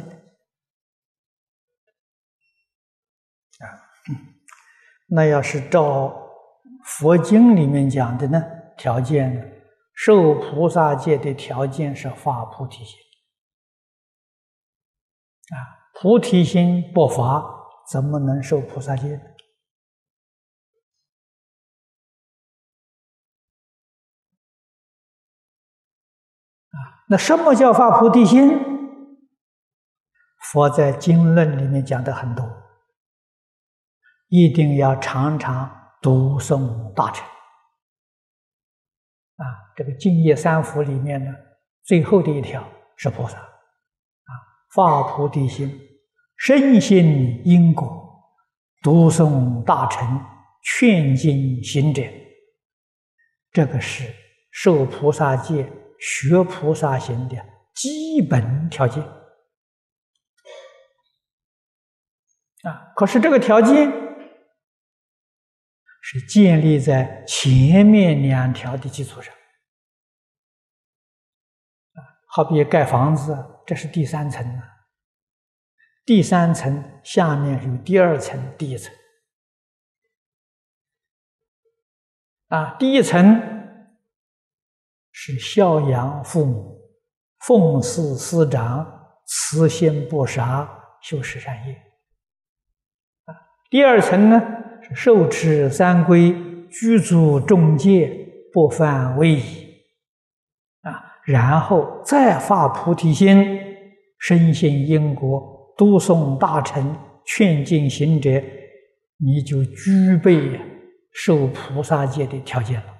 [3.59, 3.65] 啊，
[5.07, 6.15] 那要是照
[6.83, 8.43] 佛经里面讲的呢？
[8.77, 9.63] 条件，
[9.95, 12.99] 受菩萨戒的条件是发菩提心。
[15.49, 15.57] 啊，
[15.99, 17.43] 菩提心不发，
[17.91, 19.21] 怎么能受菩萨戒呢？
[27.09, 28.59] 那什么叫发菩提心？
[30.51, 32.45] 佛在经论里面讲的很多，
[34.27, 35.69] 一定要常常
[36.01, 37.25] 读诵大乘。
[39.37, 39.43] 啊，
[39.75, 41.33] 这个净业三福里面呢，
[41.83, 42.63] 最后的一条
[42.95, 44.31] 是菩萨，啊，
[44.73, 45.79] 发菩提心，
[46.37, 47.87] 深信因果，
[48.81, 50.25] 读诵大乘，
[50.63, 52.03] 劝进行者，
[53.51, 54.13] 这个是
[54.51, 55.71] 受菩萨戒。
[55.99, 57.35] 学菩萨行的
[57.73, 59.03] 基本条件。
[62.63, 63.91] 啊，可是这个条件
[66.01, 69.33] 是建立在前面两条的基础上，
[72.27, 74.63] 好比盖房子，这是第三层啊，
[76.05, 78.93] 第三层下面有第二层、第一层。
[82.47, 83.56] 啊，第一层。
[85.19, 86.79] 是孝养父母，
[87.39, 88.85] 奉事师长，
[89.25, 90.69] 慈心不杀，
[91.01, 91.73] 修十善业。
[93.25, 93.33] 啊，
[93.71, 94.39] 第二层呢
[94.79, 96.35] 是受持三规，
[96.69, 98.15] 具足众戒，
[98.53, 99.67] 不犯威仪。
[100.81, 103.59] 啊，然后再发菩提心，
[104.19, 106.95] 深信因果，读诵大乘，
[107.25, 108.29] 劝进行者，
[109.17, 110.61] 你就具备
[111.11, 112.96] 受菩萨戒的条件了。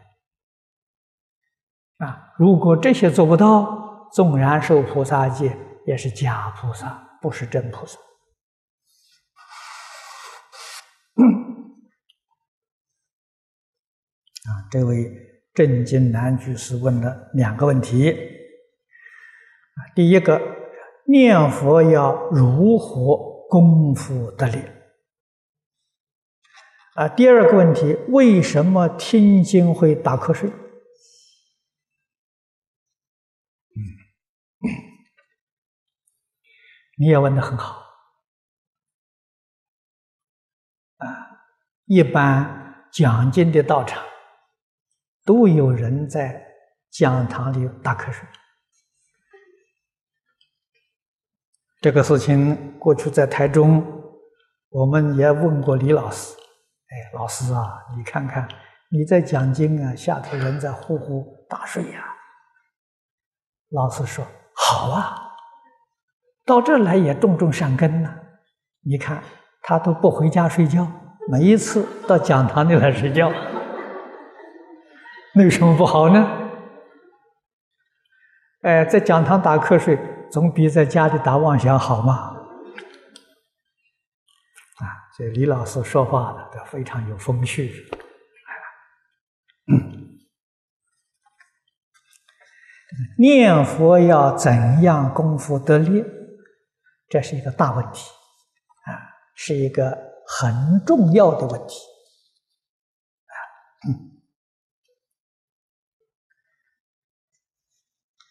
[1.98, 7.98] 啊，如果这些做不到，纵然受菩萨戒，也是假菩萨，不是真菩萨。
[14.48, 15.12] 啊，这位
[15.54, 18.12] 正经男居士问了两个问题。
[18.12, 20.40] 啊，第一个，
[21.08, 23.18] 念佛要如何
[23.50, 24.62] 功夫得力？
[26.94, 30.52] 啊，第二个问题，为什么听经会打瞌睡？
[37.00, 37.80] 你也问的很好，
[40.98, 41.06] 啊，
[41.86, 44.04] 一般讲经的道场
[45.24, 46.44] 都有人在
[46.90, 48.28] 讲堂里打瞌睡。
[51.82, 53.86] 这个事情过去在台中，
[54.70, 56.36] 我们也问过李老师，
[56.88, 58.50] 哎，老师啊，你看看
[58.90, 62.16] 你在讲经啊，下头人在呼呼大睡呀。
[63.70, 64.26] 老师说
[64.56, 65.27] 好啊。
[66.48, 68.10] 到这来也种种善根呐！
[68.84, 69.22] 你看
[69.62, 70.88] 他都不回家睡觉，
[71.30, 73.30] 每一次到讲堂里来睡觉，
[75.36, 76.26] 那有什么不好呢？
[78.62, 80.00] 哎，在讲堂打瞌睡
[80.32, 82.38] 总比在家里打妄想好嘛！
[84.78, 84.88] 啊，
[85.18, 87.74] 这李老师说话的都非常有风趣。
[93.20, 96.06] 念佛要怎样功夫得力？
[97.10, 98.10] 这是一个大问题，
[98.86, 98.92] 啊，
[99.36, 99.98] 是一个
[100.28, 101.76] 很重要的问题，
[103.28, 103.36] 啊，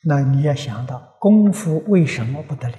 [0.04, 2.76] 那你要想到功夫为什么不得力？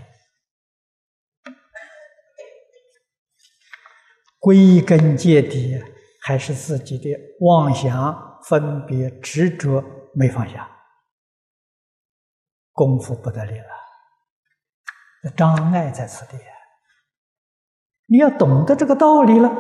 [4.40, 5.82] 归根结底
[6.22, 7.10] 还是自己的
[7.42, 9.84] 妄想、分别、执着
[10.14, 10.70] 没放下，
[12.72, 13.77] 功夫不得力了。
[15.36, 16.38] 障碍在此地，
[18.06, 19.52] 你要懂得这个道理了。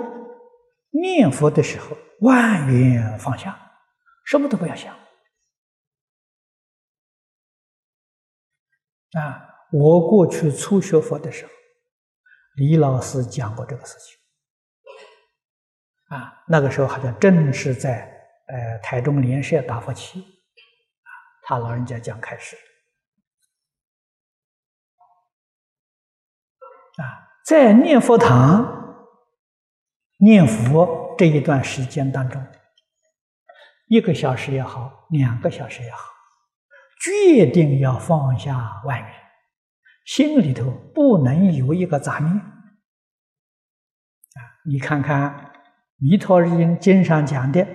[0.91, 3.57] 念佛的时候，万缘放下，
[4.25, 4.93] 什么都不要想。
[9.13, 11.51] 啊，我过去初学佛的时候，
[12.55, 14.17] 李老师讲过这个事情。
[16.15, 18.01] 啊，那个时候好像正是在
[18.47, 21.09] 呃台中莲社打佛期，啊，
[21.43, 22.55] 他老人家讲开始。
[26.97, 29.05] 啊，在念佛堂
[30.17, 32.43] 念佛这一段时间当中，
[33.85, 35.99] 一个小时也好，两个小时也好，
[36.99, 39.11] 决定要放下外面，
[40.05, 42.33] 心里头不能有一个杂念。
[42.33, 42.41] 啊，
[44.65, 45.31] 你看看
[45.97, 47.67] 《弥陀经》经上讲的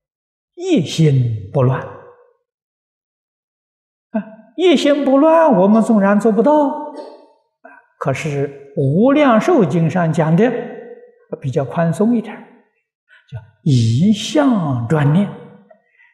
[0.56, 1.82] “一心不乱”，
[4.12, 4.24] 啊，
[4.56, 6.94] 一心不乱，我们纵然做不到，
[7.98, 8.58] 可是。
[8.76, 10.50] 《无量寿经》上讲的
[11.40, 12.34] 比较宽松一点，
[13.30, 15.28] 叫一向专念，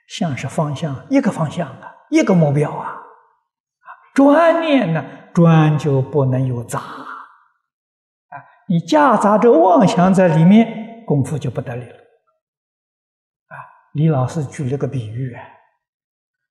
[0.09, 8.35] 像是方向，一个方向啊，一个目标啊，啊，专念呢，专就不能有杂，啊，
[8.69, 11.85] 你夹杂着妄想在里面，功夫就不得了。
[11.85, 13.55] 啊，
[13.93, 15.43] 李老师举了个比喻啊，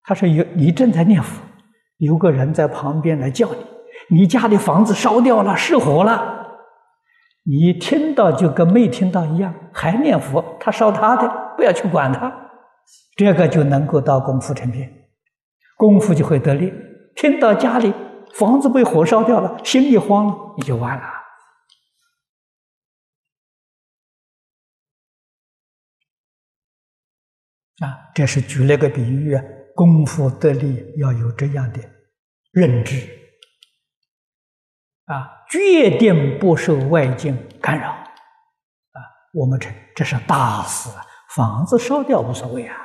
[0.03, 1.41] 他说有你正在念佛，
[1.97, 3.66] 有个人在旁边来叫你。
[4.09, 6.59] 你家的房子烧掉了，失火了，
[7.43, 11.27] 你听到就跟没听到一样，还念佛，他烧他的，
[11.57, 12.31] 不要去管他，
[13.17, 14.89] 这个就能够到功夫成片，
[15.75, 16.73] 功夫就会得力。
[17.15, 17.93] 听到家里
[18.35, 21.03] 房子被火烧掉了，心一慌了，你就完了。
[27.79, 29.43] 啊，这是举了个比喻啊，
[29.75, 31.79] 功夫得力要有这样的
[32.51, 33.26] 认知。
[35.07, 38.99] 啊，决定不受外境干扰，啊，
[39.33, 42.77] 我们这这是大事啊，房子烧掉无所谓啊，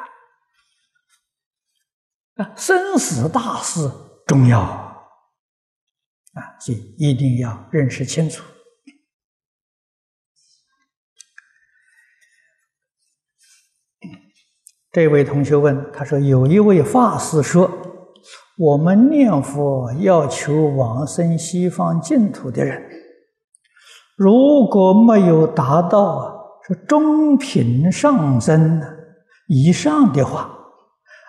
[2.36, 3.90] 啊，生死大事
[4.26, 8.44] 重要，啊，所以一定要认识清楚。
[14.92, 17.91] 这位同学问，他说有一位法师说，
[18.58, 22.82] 我们念佛要求往生西方净土的人，
[24.16, 28.80] 如果没有达到是中品上生
[29.48, 30.50] 以上的话，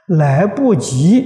[0.07, 1.26] 来不及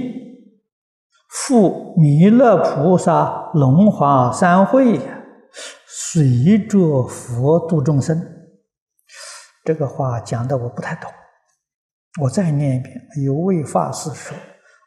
[1.28, 5.02] 赴弥勒菩萨龙华三会呀，
[5.86, 8.18] 随着佛度众生。
[9.64, 11.10] 这个话讲的我不太懂，
[12.22, 12.94] 我再念一遍。
[13.24, 14.34] 有位法师说。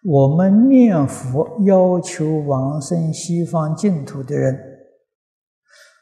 [0.04, 4.60] 我们念佛要求往生西方净土的人，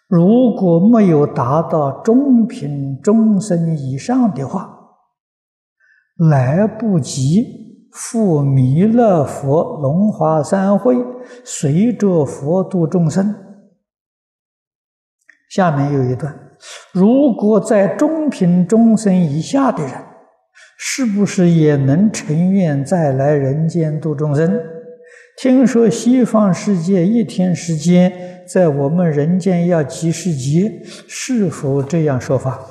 [0.08, 4.74] 如果没有达到中品中生以上的话，
[6.16, 10.96] 来不及赴弥勒佛龙华三会，
[11.44, 13.36] 随着佛度众生。
[15.50, 16.34] 下面有一段：
[16.94, 20.09] 如果在中品中生以下的人。
[20.82, 24.58] 是不是也能成愿再来人间度众生？
[25.36, 32.66] 听说西方世界一天时间，在我们人间要几十劫，是否这样说法？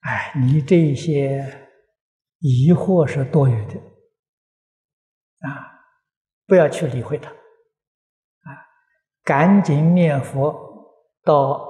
[0.00, 1.68] 哎，你这些
[2.38, 3.74] 疑惑是多余的
[5.46, 5.84] 啊！
[6.46, 8.48] 不要去理会它啊！
[9.22, 10.54] 赶紧念佛
[11.22, 11.69] 到。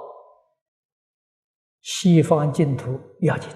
[1.82, 3.50] 西方净土要紧，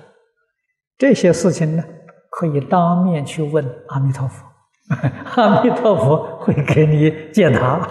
[0.96, 1.84] 这些事情呢，
[2.30, 4.46] 可以当面去问阿弥陀佛，
[5.36, 7.88] 阿弥陀佛会给你解答。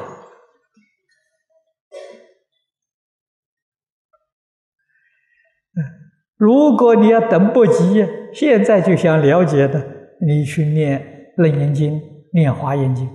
[6.36, 9.81] 如果你要等不及，现在就想了解的，
[10.19, 10.99] 你去念
[11.41, 11.93] 《楞严经》、
[12.34, 13.07] 念《华严经》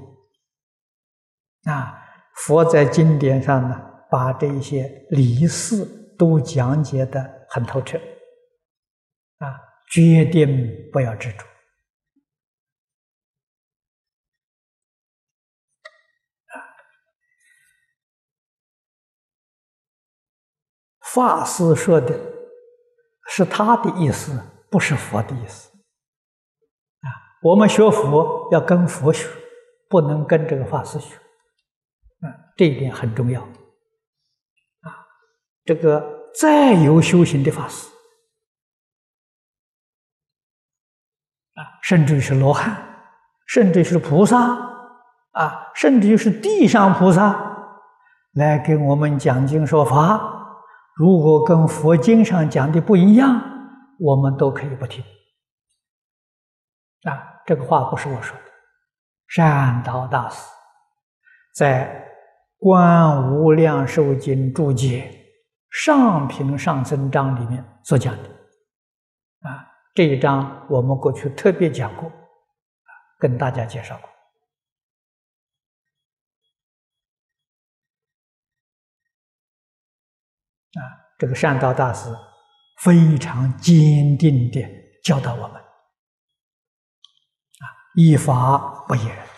[1.70, 1.94] 啊，
[2.34, 3.78] 佛在经典上呢，
[4.10, 5.97] 把这些理事。
[6.18, 7.96] 都讲解的很透彻，
[9.38, 9.60] 啊，
[9.90, 11.44] 决定不要执着。
[21.14, 22.14] 法师说的
[23.28, 24.38] 是他的意思，
[24.70, 25.70] 不是佛的意思。
[27.00, 27.08] 啊，
[27.42, 29.26] 我们学佛要跟佛学，
[29.88, 31.14] 不能跟这个法师学。
[31.14, 33.48] 啊，这一点很重要。
[35.68, 36.02] 这个
[36.34, 37.86] 再有修行的法师
[41.52, 42.74] 啊，甚至是罗汉，
[43.46, 44.38] 甚至是菩萨
[45.32, 47.38] 啊，甚至于是地上菩萨，
[48.32, 50.18] 来给我们讲经说法，
[50.96, 53.38] 如果跟佛经上讲的不一样，
[53.98, 55.04] 我们都可以不听。
[57.02, 58.44] 啊，这个话不是我说的，
[59.26, 60.42] 善导大师
[61.54, 62.08] 在
[62.64, 65.12] 《观无量寿经注解》。
[65.70, 68.28] 上品上增章里面所讲的，
[69.40, 72.10] 啊，这一章我们过去特别讲过，
[73.18, 74.08] 跟大家介绍过，
[80.80, 80.82] 啊，
[81.18, 82.08] 这个善道大师
[82.82, 84.62] 非常坚定的
[85.04, 87.64] 教导我们，啊，
[87.94, 89.28] 依法不依人。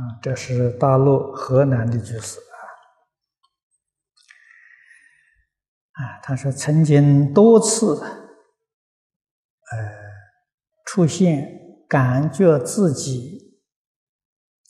[0.00, 2.56] 啊，这是大陆河南的居士啊，
[5.92, 8.16] 啊，他说曾经多次，呃，
[10.86, 11.46] 出现
[11.86, 13.60] 感觉自己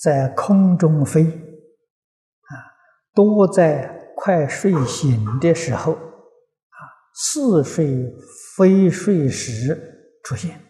[0.01, 2.75] 在空中飞，啊，
[3.15, 6.79] 多在快睡醒的时候，啊，
[7.15, 8.13] 似睡
[8.57, 10.61] 非睡时出现，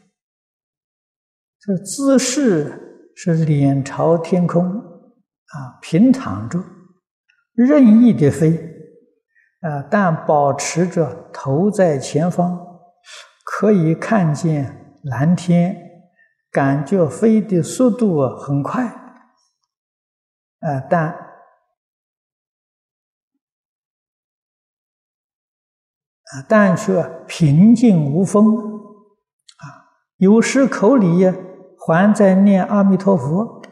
[1.60, 2.88] 这姿势。
[3.22, 6.58] 是脸朝天空，啊，平躺着，
[7.52, 8.56] 任意的飞，
[9.60, 12.58] 啊，但保持着头在前方，
[13.44, 15.76] 可以看见蓝天，
[16.50, 21.20] 感觉飞的速度很快，啊，但，啊，
[26.48, 31.49] 但却平静无风，啊，有时口里。
[31.86, 33.62] 还在念阿弥陀佛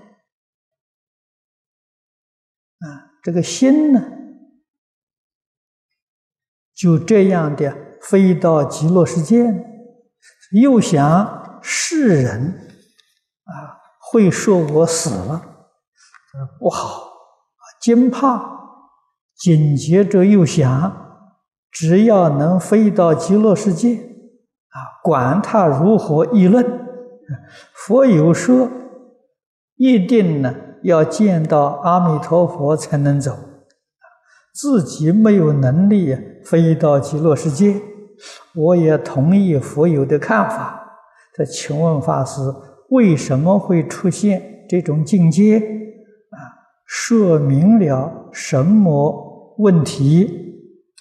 [2.79, 4.03] 啊，这个心呢，
[6.75, 9.45] 就这样的飞到极乐世界，
[10.53, 12.69] 又想世人
[13.45, 15.67] 啊会说我死了，
[16.59, 17.13] 不好，
[17.81, 18.41] 惊怕，
[19.37, 21.29] 紧接着又想，
[21.71, 26.78] 只要能飞到极乐世界啊，管他如何议论。
[27.75, 28.71] 佛有说，
[29.77, 33.37] 一定呢要见到阿弥陀佛才能走，
[34.55, 37.81] 自己没有能力飞到极乐世界，
[38.55, 40.75] 我也同意佛友的看法。
[41.35, 42.41] 他请问法师，
[42.91, 45.59] 为什么会出现这种境界？
[45.59, 46.37] 啊，
[46.85, 50.25] 说明了什么问题？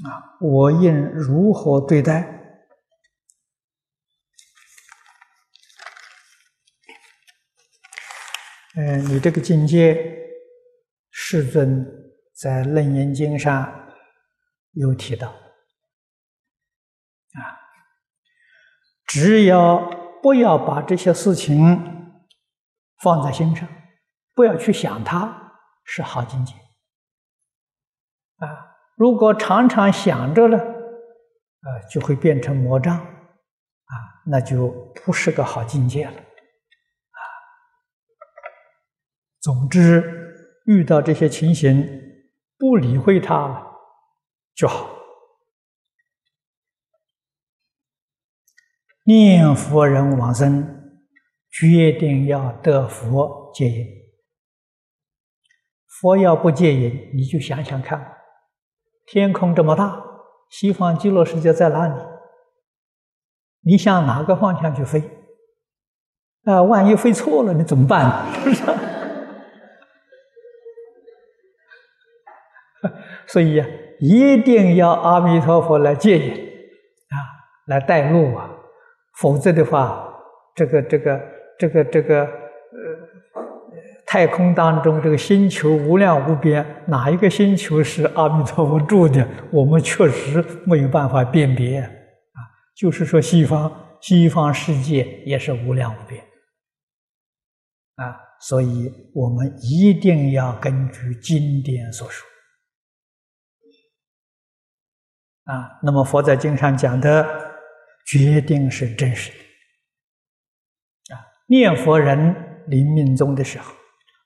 [0.06, 2.37] 啊，我应如何对待？
[8.80, 9.98] 嗯，你这个境界，
[11.10, 11.84] 世尊
[12.36, 13.90] 在《楞严经》上
[14.74, 17.58] 有提到，啊，
[19.08, 19.80] 只要
[20.22, 22.22] 不要把这些事情
[23.02, 23.68] 放在心上，
[24.36, 25.54] 不要去想它，
[25.84, 26.54] 是好境界。
[28.38, 33.98] 啊，如果常常想着了，啊，就会变成魔障，啊，
[34.28, 34.68] 那就
[35.04, 36.24] 不是个好境界了。
[39.48, 40.04] 总之，
[40.66, 41.82] 遇到这些情形，
[42.58, 43.66] 不理会它
[44.54, 44.90] 就好。
[49.06, 51.00] 念佛人往生，
[51.50, 53.88] 决定要得佛戒引。
[55.88, 58.18] 佛要不戒引，你就想想看，
[59.06, 60.04] 天空这么大，
[60.50, 61.94] 西方极乐世界在哪里？
[63.62, 65.10] 你向哪个方向去飞？
[66.44, 68.30] 啊，万一飞错了，你怎么办？
[68.44, 68.77] 是不是？
[73.28, 73.68] 所以啊，
[74.00, 77.16] 一定要阿弥陀佛来接引啊，
[77.68, 78.50] 来带路啊，
[79.20, 80.08] 否则的话，
[80.56, 81.22] 这个这个
[81.60, 82.30] 这个这个呃，
[84.06, 89.28] 太空当中这个星球无量无边，哪一个星球是阿弥陀佛住的？
[89.52, 91.90] 我们确实没有办法辨别啊。
[92.76, 96.22] 就是说，西方西方世界也是无量无边
[97.96, 102.26] 啊，所以我们一定要根据经典所说。
[105.48, 107.26] 啊，那么佛在经上讲的，
[108.06, 111.16] 决定是真实的。
[111.16, 113.74] 啊，念佛人临命终的时候，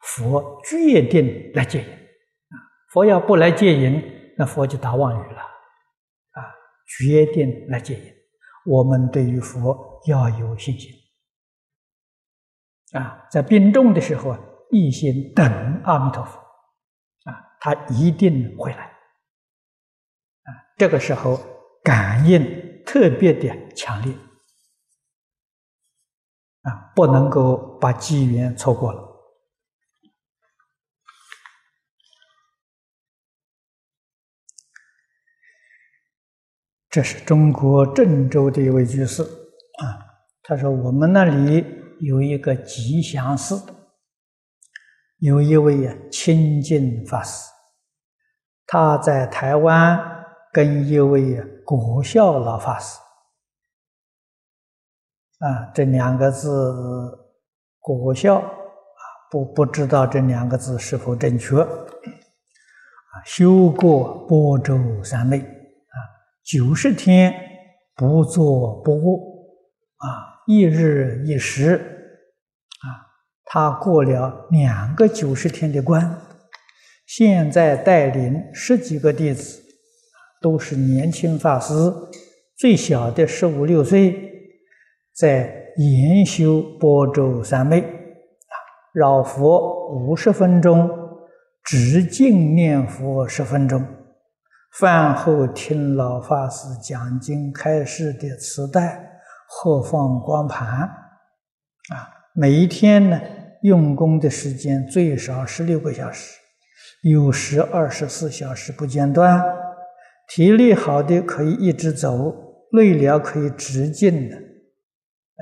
[0.02, 1.88] 佛决定来接引。
[1.88, 2.58] 啊，
[2.92, 4.02] 佛要不来接引，
[4.36, 5.42] 那佛就打妄语了。
[6.32, 6.42] 啊，
[6.98, 8.14] 决定来接引，
[8.66, 10.92] 我们对于佛要有信心。
[12.94, 14.40] 啊，在病重的时候啊，
[14.72, 16.40] 一心等阿弥陀佛。
[17.26, 18.91] 啊，他一定会来。
[20.82, 21.40] 这个时候
[21.84, 24.12] 感应特别的强烈
[26.64, 29.00] 啊，不能够把机缘错过了。
[36.90, 39.86] 这是中国郑州的一位居士啊，
[40.42, 41.64] 他说我们那里
[42.00, 43.64] 有一个吉祥寺，
[45.20, 47.52] 有一位清净法师，
[48.66, 50.11] 他在台湾。
[50.54, 53.00] 跟一位国孝老法师
[55.40, 57.18] 啊，这两个字
[57.80, 58.44] “国孝”啊，
[59.32, 61.70] 不不知道这两个字是否正确啊？
[63.26, 65.96] 修过波州三昧啊，
[66.44, 67.34] 九十天
[67.96, 69.18] 不作不卧
[69.98, 71.76] 啊，一日一时
[72.82, 72.86] 啊，
[73.46, 76.22] 他过了两个九十天的关，
[77.06, 79.60] 现在带领十几个弟子。
[80.42, 81.74] 都是年轻法师，
[82.58, 84.14] 最小的十五六岁，
[85.16, 88.56] 在研修波州三昧啊，
[88.92, 90.90] 绕佛五十分钟，
[91.64, 93.86] 直静念佛十分钟，
[94.80, 103.22] 饭后听老法师讲经开示的磁带或放光盘啊，每一天呢，
[103.62, 106.40] 用功的时间最少十六个小时，
[107.04, 109.61] 有时二十四小时不间断。
[110.34, 112.34] 体力好的可以一直走，
[112.72, 114.36] 累了可以直进的，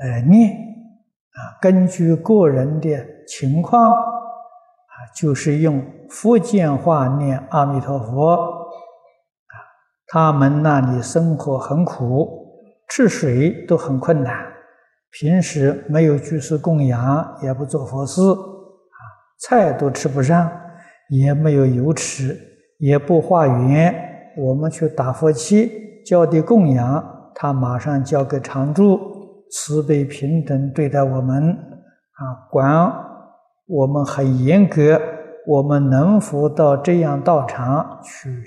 [0.02, 2.88] 呃，念啊，根据个人的
[3.24, 9.54] 情况啊，就是用福建话念阿弥陀佛啊。
[10.08, 12.52] 他们那里生活很苦，
[12.88, 14.44] 吃水都很困难，
[15.12, 18.98] 平时没有居士供养，也不做佛事啊，
[19.38, 20.50] 菜都吃不上，
[21.10, 22.36] 也没有油吃，
[22.78, 24.08] 也不化缘。
[24.36, 28.98] 我们去打佛七，交的供养，他马上交给常住，
[29.50, 32.92] 慈悲平等对待我们，啊，管
[33.66, 35.00] 我们很严格。
[35.46, 38.44] 我们能否到这样道场去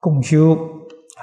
[0.00, 0.54] 共修？
[0.54, 1.22] 啊，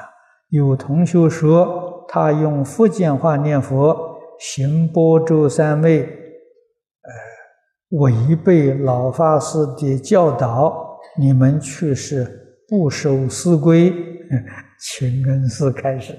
[0.50, 3.98] 有同学说他用福建话念佛，
[4.40, 12.49] 行波州三昧，呃，违背老法师的教导，你们去是。
[12.70, 13.92] 不守师规，
[14.80, 16.14] 请恩寺开始。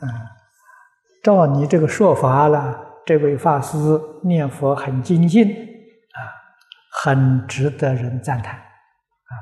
[0.00, 0.06] 啊，
[1.22, 3.76] 照你这个说法了，这位法师
[4.22, 6.18] 念佛很精进啊，
[7.02, 9.32] 很值得人赞叹啊。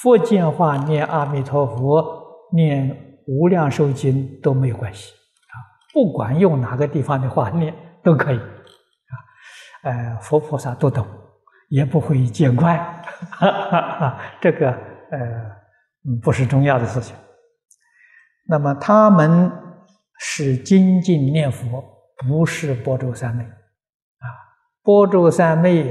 [0.00, 5.54] 佛经话念阿弥陀佛、念无量寿经都没有关系啊，
[5.92, 9.12] 不管用哪个地方的话念都可以啊。
[9.82, 11.06] 呃，佛菩萨都懂，
[11.68, 13.02] 也不会见怪，
[14.40, 15.58] 这个呃。
[16.22, 17.14] 不是重要的事情。
[18.46, 19.52] 那么他们
[20.18, 21.84] 是精进念佛，
[22.16, 24.26] 不是波州三昧啊。
[24.82, 25.90] 波州三昧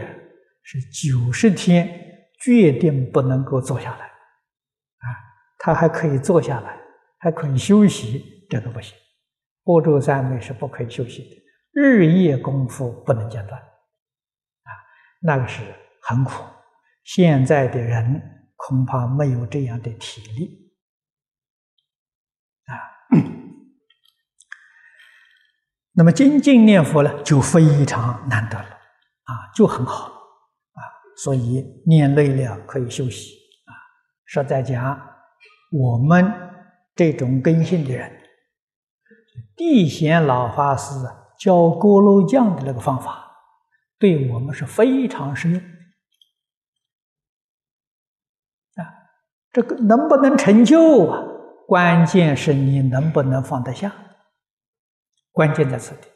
[0.63, 1.87] 是九十天
[2.41, 5.05] 决定不能够坐下来啊，
[5.59, 6.75] 他还可以坐下来，
[7.19, 8.97] 还可以休息，这个不行。
[9.63, 11.35] 波州三昧是不可以休息的，
[11.73, 13.61] 日夜功夫不能间断，
[15.21, 15.61] 那个是
[16.01, 16.43] 很苦。
[17.03, 18.33] 现在的人。
[18.59, 20.73] 恐怕没有这样的体力
[22.65, 22.73] 啊。
[25.93, 30.81] 那么精进念佛呢，就非常难得了啊，就很好啊。
[31.17, 33.35] 所以念累了可以休息
[33.67, 33.71] 啊。
[34.25, 34.99] 实在讲，
[35.71, 36.33] 我们
[36.95, 38.11] 这种根性的人，
[39.55, 40.95] 地贤老法师
[41.39, 43.26] 教锅炉匠的那个方法，
[43.99, 45.59] 对我们是非常适用
[48.75, 48.93] 啊。
[49.51, 51.23] 这个能不能成就啊？
[51.67, 53.91] 关键是你能不能放得下。
[55.31, 56.07] 关键在此地。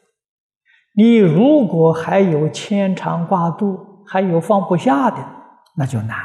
[0.94, 5.16] 你如果还有牵肠挂肚，还有放不下的，
[5.76, 6.18] 那就难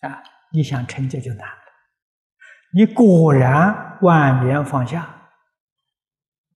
[0.00, 0.22] 啊！
[0.52, 1.56] 你想成就就难了。
[2.72, 5.32] 你果然万缘放下，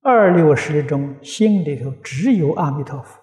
[0.02, 3.20] 二六十中心里头只有阿弥陀佛，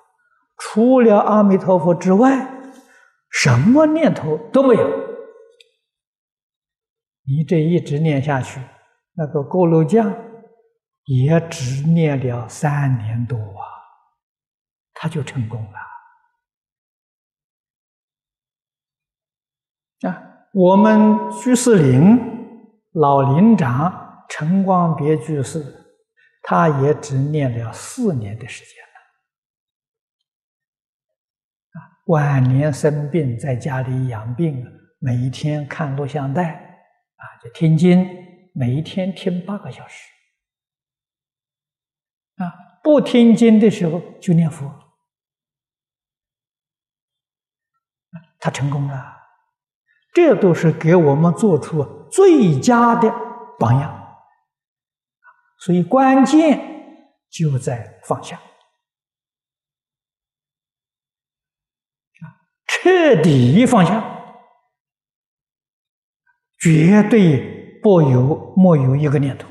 [0.63, 2.47] 除了阿弥陀佛之外，
[3.31, 4.87] 什么念头都没有。
[7.23, 8.61] 你这一直念下去，
[9.13, 10.13] 那个锅炉匠
[11.05, 13.65] 也只念了三年多啊，
[14.93, 15.59] 他就成功
[20.01, 20.09] 了。
[20.09, 22.19] 啊，我们居士林
[22.91, 25.63] 老林长陈光别居士，
[26.43, 28.91] 他也只念了四年的时间了。
[31.73, 31.77] 啊，
[32.11, 34.65] 晚年生病，在家里养病，
[34.99, 36.55] 每一天看录像带。
[37.15, 38.05] 啊，就听经，
[38.53, 40.09] 每一天听八个小时。
[42.35, 42.51] 啊，
[42.83, 44.69] 不听经的时候就念佛，
[48.39, 49.17] 他成功了。
[50.13, 53.09] 这都是给我们做出最佳的
[53.57, 53.97] 榜样。
[55.59, 56.59] 所以关键
[57.29, 58.41] 就在放下，啊，
[62.81, 64.03] 彻底放下。
[66.59, 69.49] 绝对不有莫有一个念头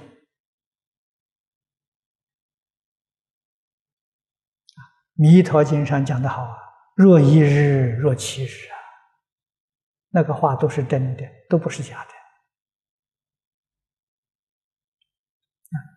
[5.14, 6.56] 弥陀经上讲的好啊
[6.94, 8.76] ，“若一日，若七日”啊，
[10.10, 12.10] 那个话都是真的，都不是假的。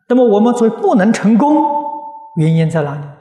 [0.09, 1.55] 那么我们所以不能成功，
[2.37, 3.12] 原因在哪里？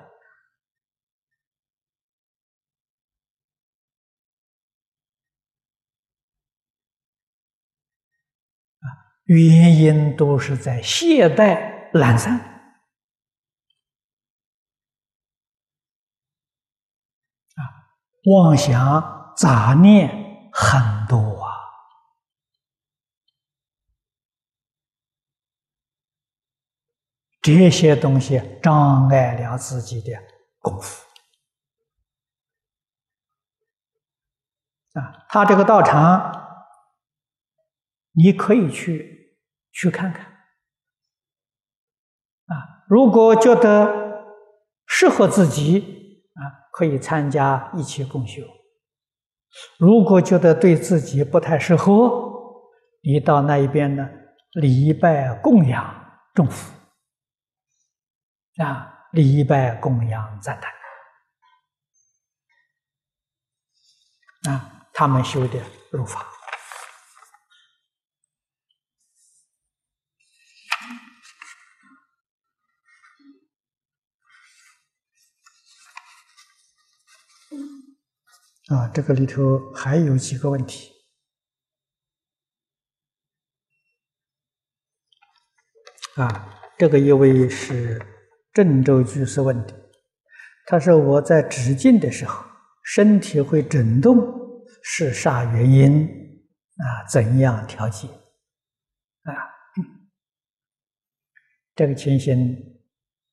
[9.24, 12.38] 原因都是在懈怠懒散
[17.54, 17.62] 啊，
[18.24, 21.54] 妄想杂念很多啊，
[27.40, 30.12] 这些东西障碍了自己的
[30.58, 31.06] 功夫
[34.94, 35.24] 啊。
[35.28, 36.41] 他这个道场。
[38.12, 39.38] 你可以去
[39.72, 40.24] 去看看
[42.46, 42.84] 啊！
[42.88, 44.26] 如果觉得
[44.86, 48.42] 适合自己啊，可以参加一起共修；
[49.78, 52.60] 如果觉得对自己不太适合，
[53.02, 54.08] 你到那一边呢，
[54.52, 56.72] 礼拜供养众福
[58.62, 60.70] 啊，礼拜供养赞叹
[64.52, 65.58] 啊，他们修的
[65.90, 66.26] 入法。
[78.72, 80.90] 啊，这个里头还有几个问题。
[86.16, 88.00] 啊，这个一位是
[88.50, 89.90] 郑州居士问的，
[90.66, 92.42] 他说我在止静的时候，
[92.82, 94.16] 身体会震动，
[94.82, 96.06] 是啥原因？
[96.76, 98.08] 啊，怎样调节？
[98.08, 99.32] 啊，
[101.74, 102.56] 这个情形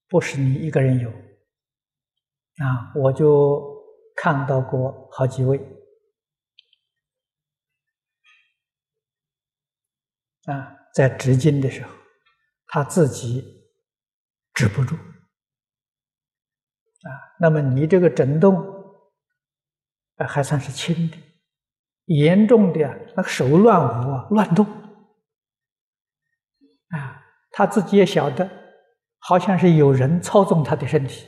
[0.10, 3.69] 不是你一个人有啊，我就
[4.22, 5.58] 看到过好几位
[10.44, 11.90] 啊，在执经的时候，
[12.68, 13.66] 他自己
[14.54, 15.00] 止不住啊。
[17.40, 18.62] 那么你这个震动
[20.28, 21.18] 还算是轻的，
[22.04, 22.80] 严重的
[23.16, 24.66] 那个手乱舞啊，乱动
[26.90, 27.24] 啊。
[27.52, 28.50] 他自己也晓得，
[29.20, 31.26] 好像是有人操纵他的身体，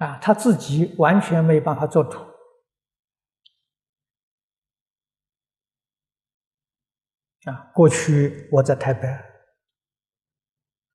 [0.00, 2.18] 啊，他自己完全没办法做主。
[7.44, 9.06] 啊，过去我在台北，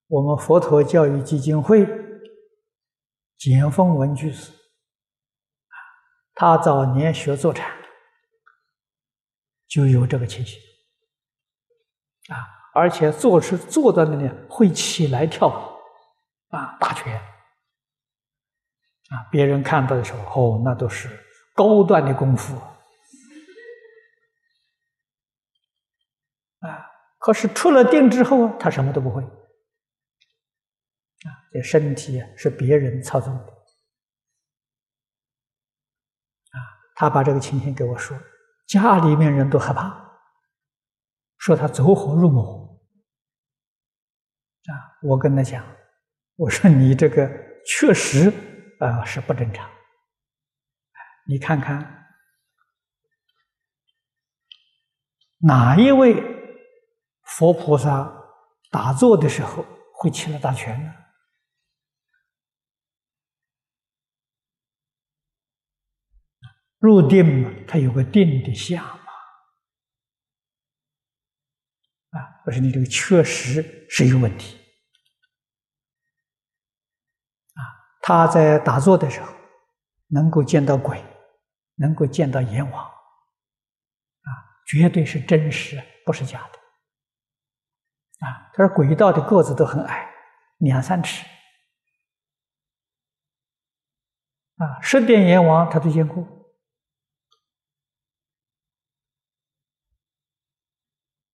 [0.07, 1.85] 我们佛陀教育基金会
[3.37, 4.51] 简凤文居士，
[6.33, 7.77] 他早年学坐禅，
[9.67, 10.59] 就有这个情形，
[12.29, 12.53] 啊。
[12.73, 17.21] 而且坐是坐在那里会起来跳舞，啊，打拳，
[19.09, 21.07] 啊，别人看到的时候，哦，那都是
[21.53, 22.55] 高端的功夫，
[26.59, 26.85] 啊，
[27.19, 29.29] 可是出了定之后，他什么都不会，啊，
[31.51, 33.43] 这身体是别人操纵的，
[36.51, 36.57] 啊，
[36.95, 38.17] 他把这个情形给我说，
[38.67, 40.19] 家里面人都害怕，
[41.37, 42.65] 说他走火入魔。
[44.65, 45.63] 啊，我跟他讲，
[46.37, 47.29] 我说你这个
[47.67, 48.33] 确实
[48.79, 49.69] 啊是不正常。
[51.27, 52.07] 你看看
[55.39, 56.21] 哪一位
[57.23, 58.11] 佛菩萨
[58.71, 60.93] 打坐的时候会起了大权呢？
[66.77, 69.11] 入定嘛，他有个定的相嘛。
[72.11, 74.55] 啊，我说你这个确实是有问题。
[77.53, 77.61] 啊，
[78.07, 79.33] 他在打坐的时候，
[80.09, 81.03] 能够见到鬼，
[81.73, 84.29] 能够见到阎王，啊，
[84.67, 86.59] 绝对是真实，不是假的。
[88.27, 90.07] 啊，他说鬼道的个子都很矮，
[90.59, 91.25] 两三尺。
[94.57, 96.23] 啊，十殿阎王他都见过。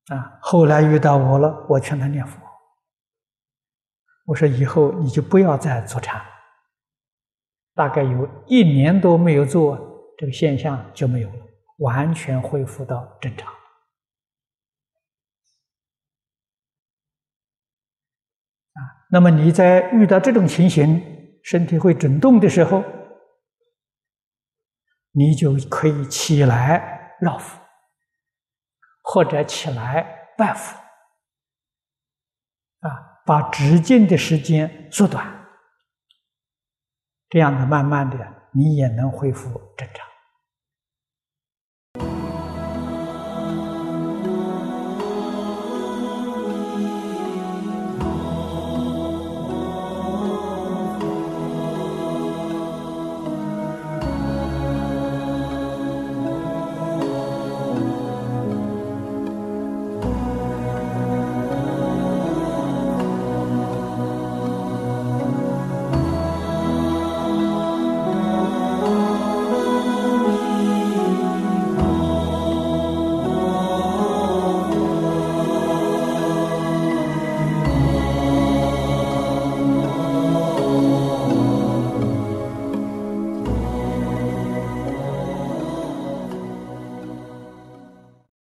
[0.08, 2.40] 啊，后来遇到我了，我劝他念佛。
[4.24, 6.26] 我说以后你就不要再坐禅，
[7.74, 9.78] 大概有一年多没有做，
[10.18, 11.46] 这个现象就没有了，
[11.80, 13.52] 完全恢复到正常。
[18.74, 18.80] 啊，
[19.12, 21.02] 那么你在遇到这种情形，
[21.44, 22.84] 身体会震动的时候，
[25.12, 27.60] 你就可以起来绕佛。
[29.04, 30.78] 或者起来拜佛，
[32.82, 35.41] 啊，把止境的时间缩短，
[37.32, 38.18] 这样的慢慢的，
[38.52, 40.11] 你也能恢复正常。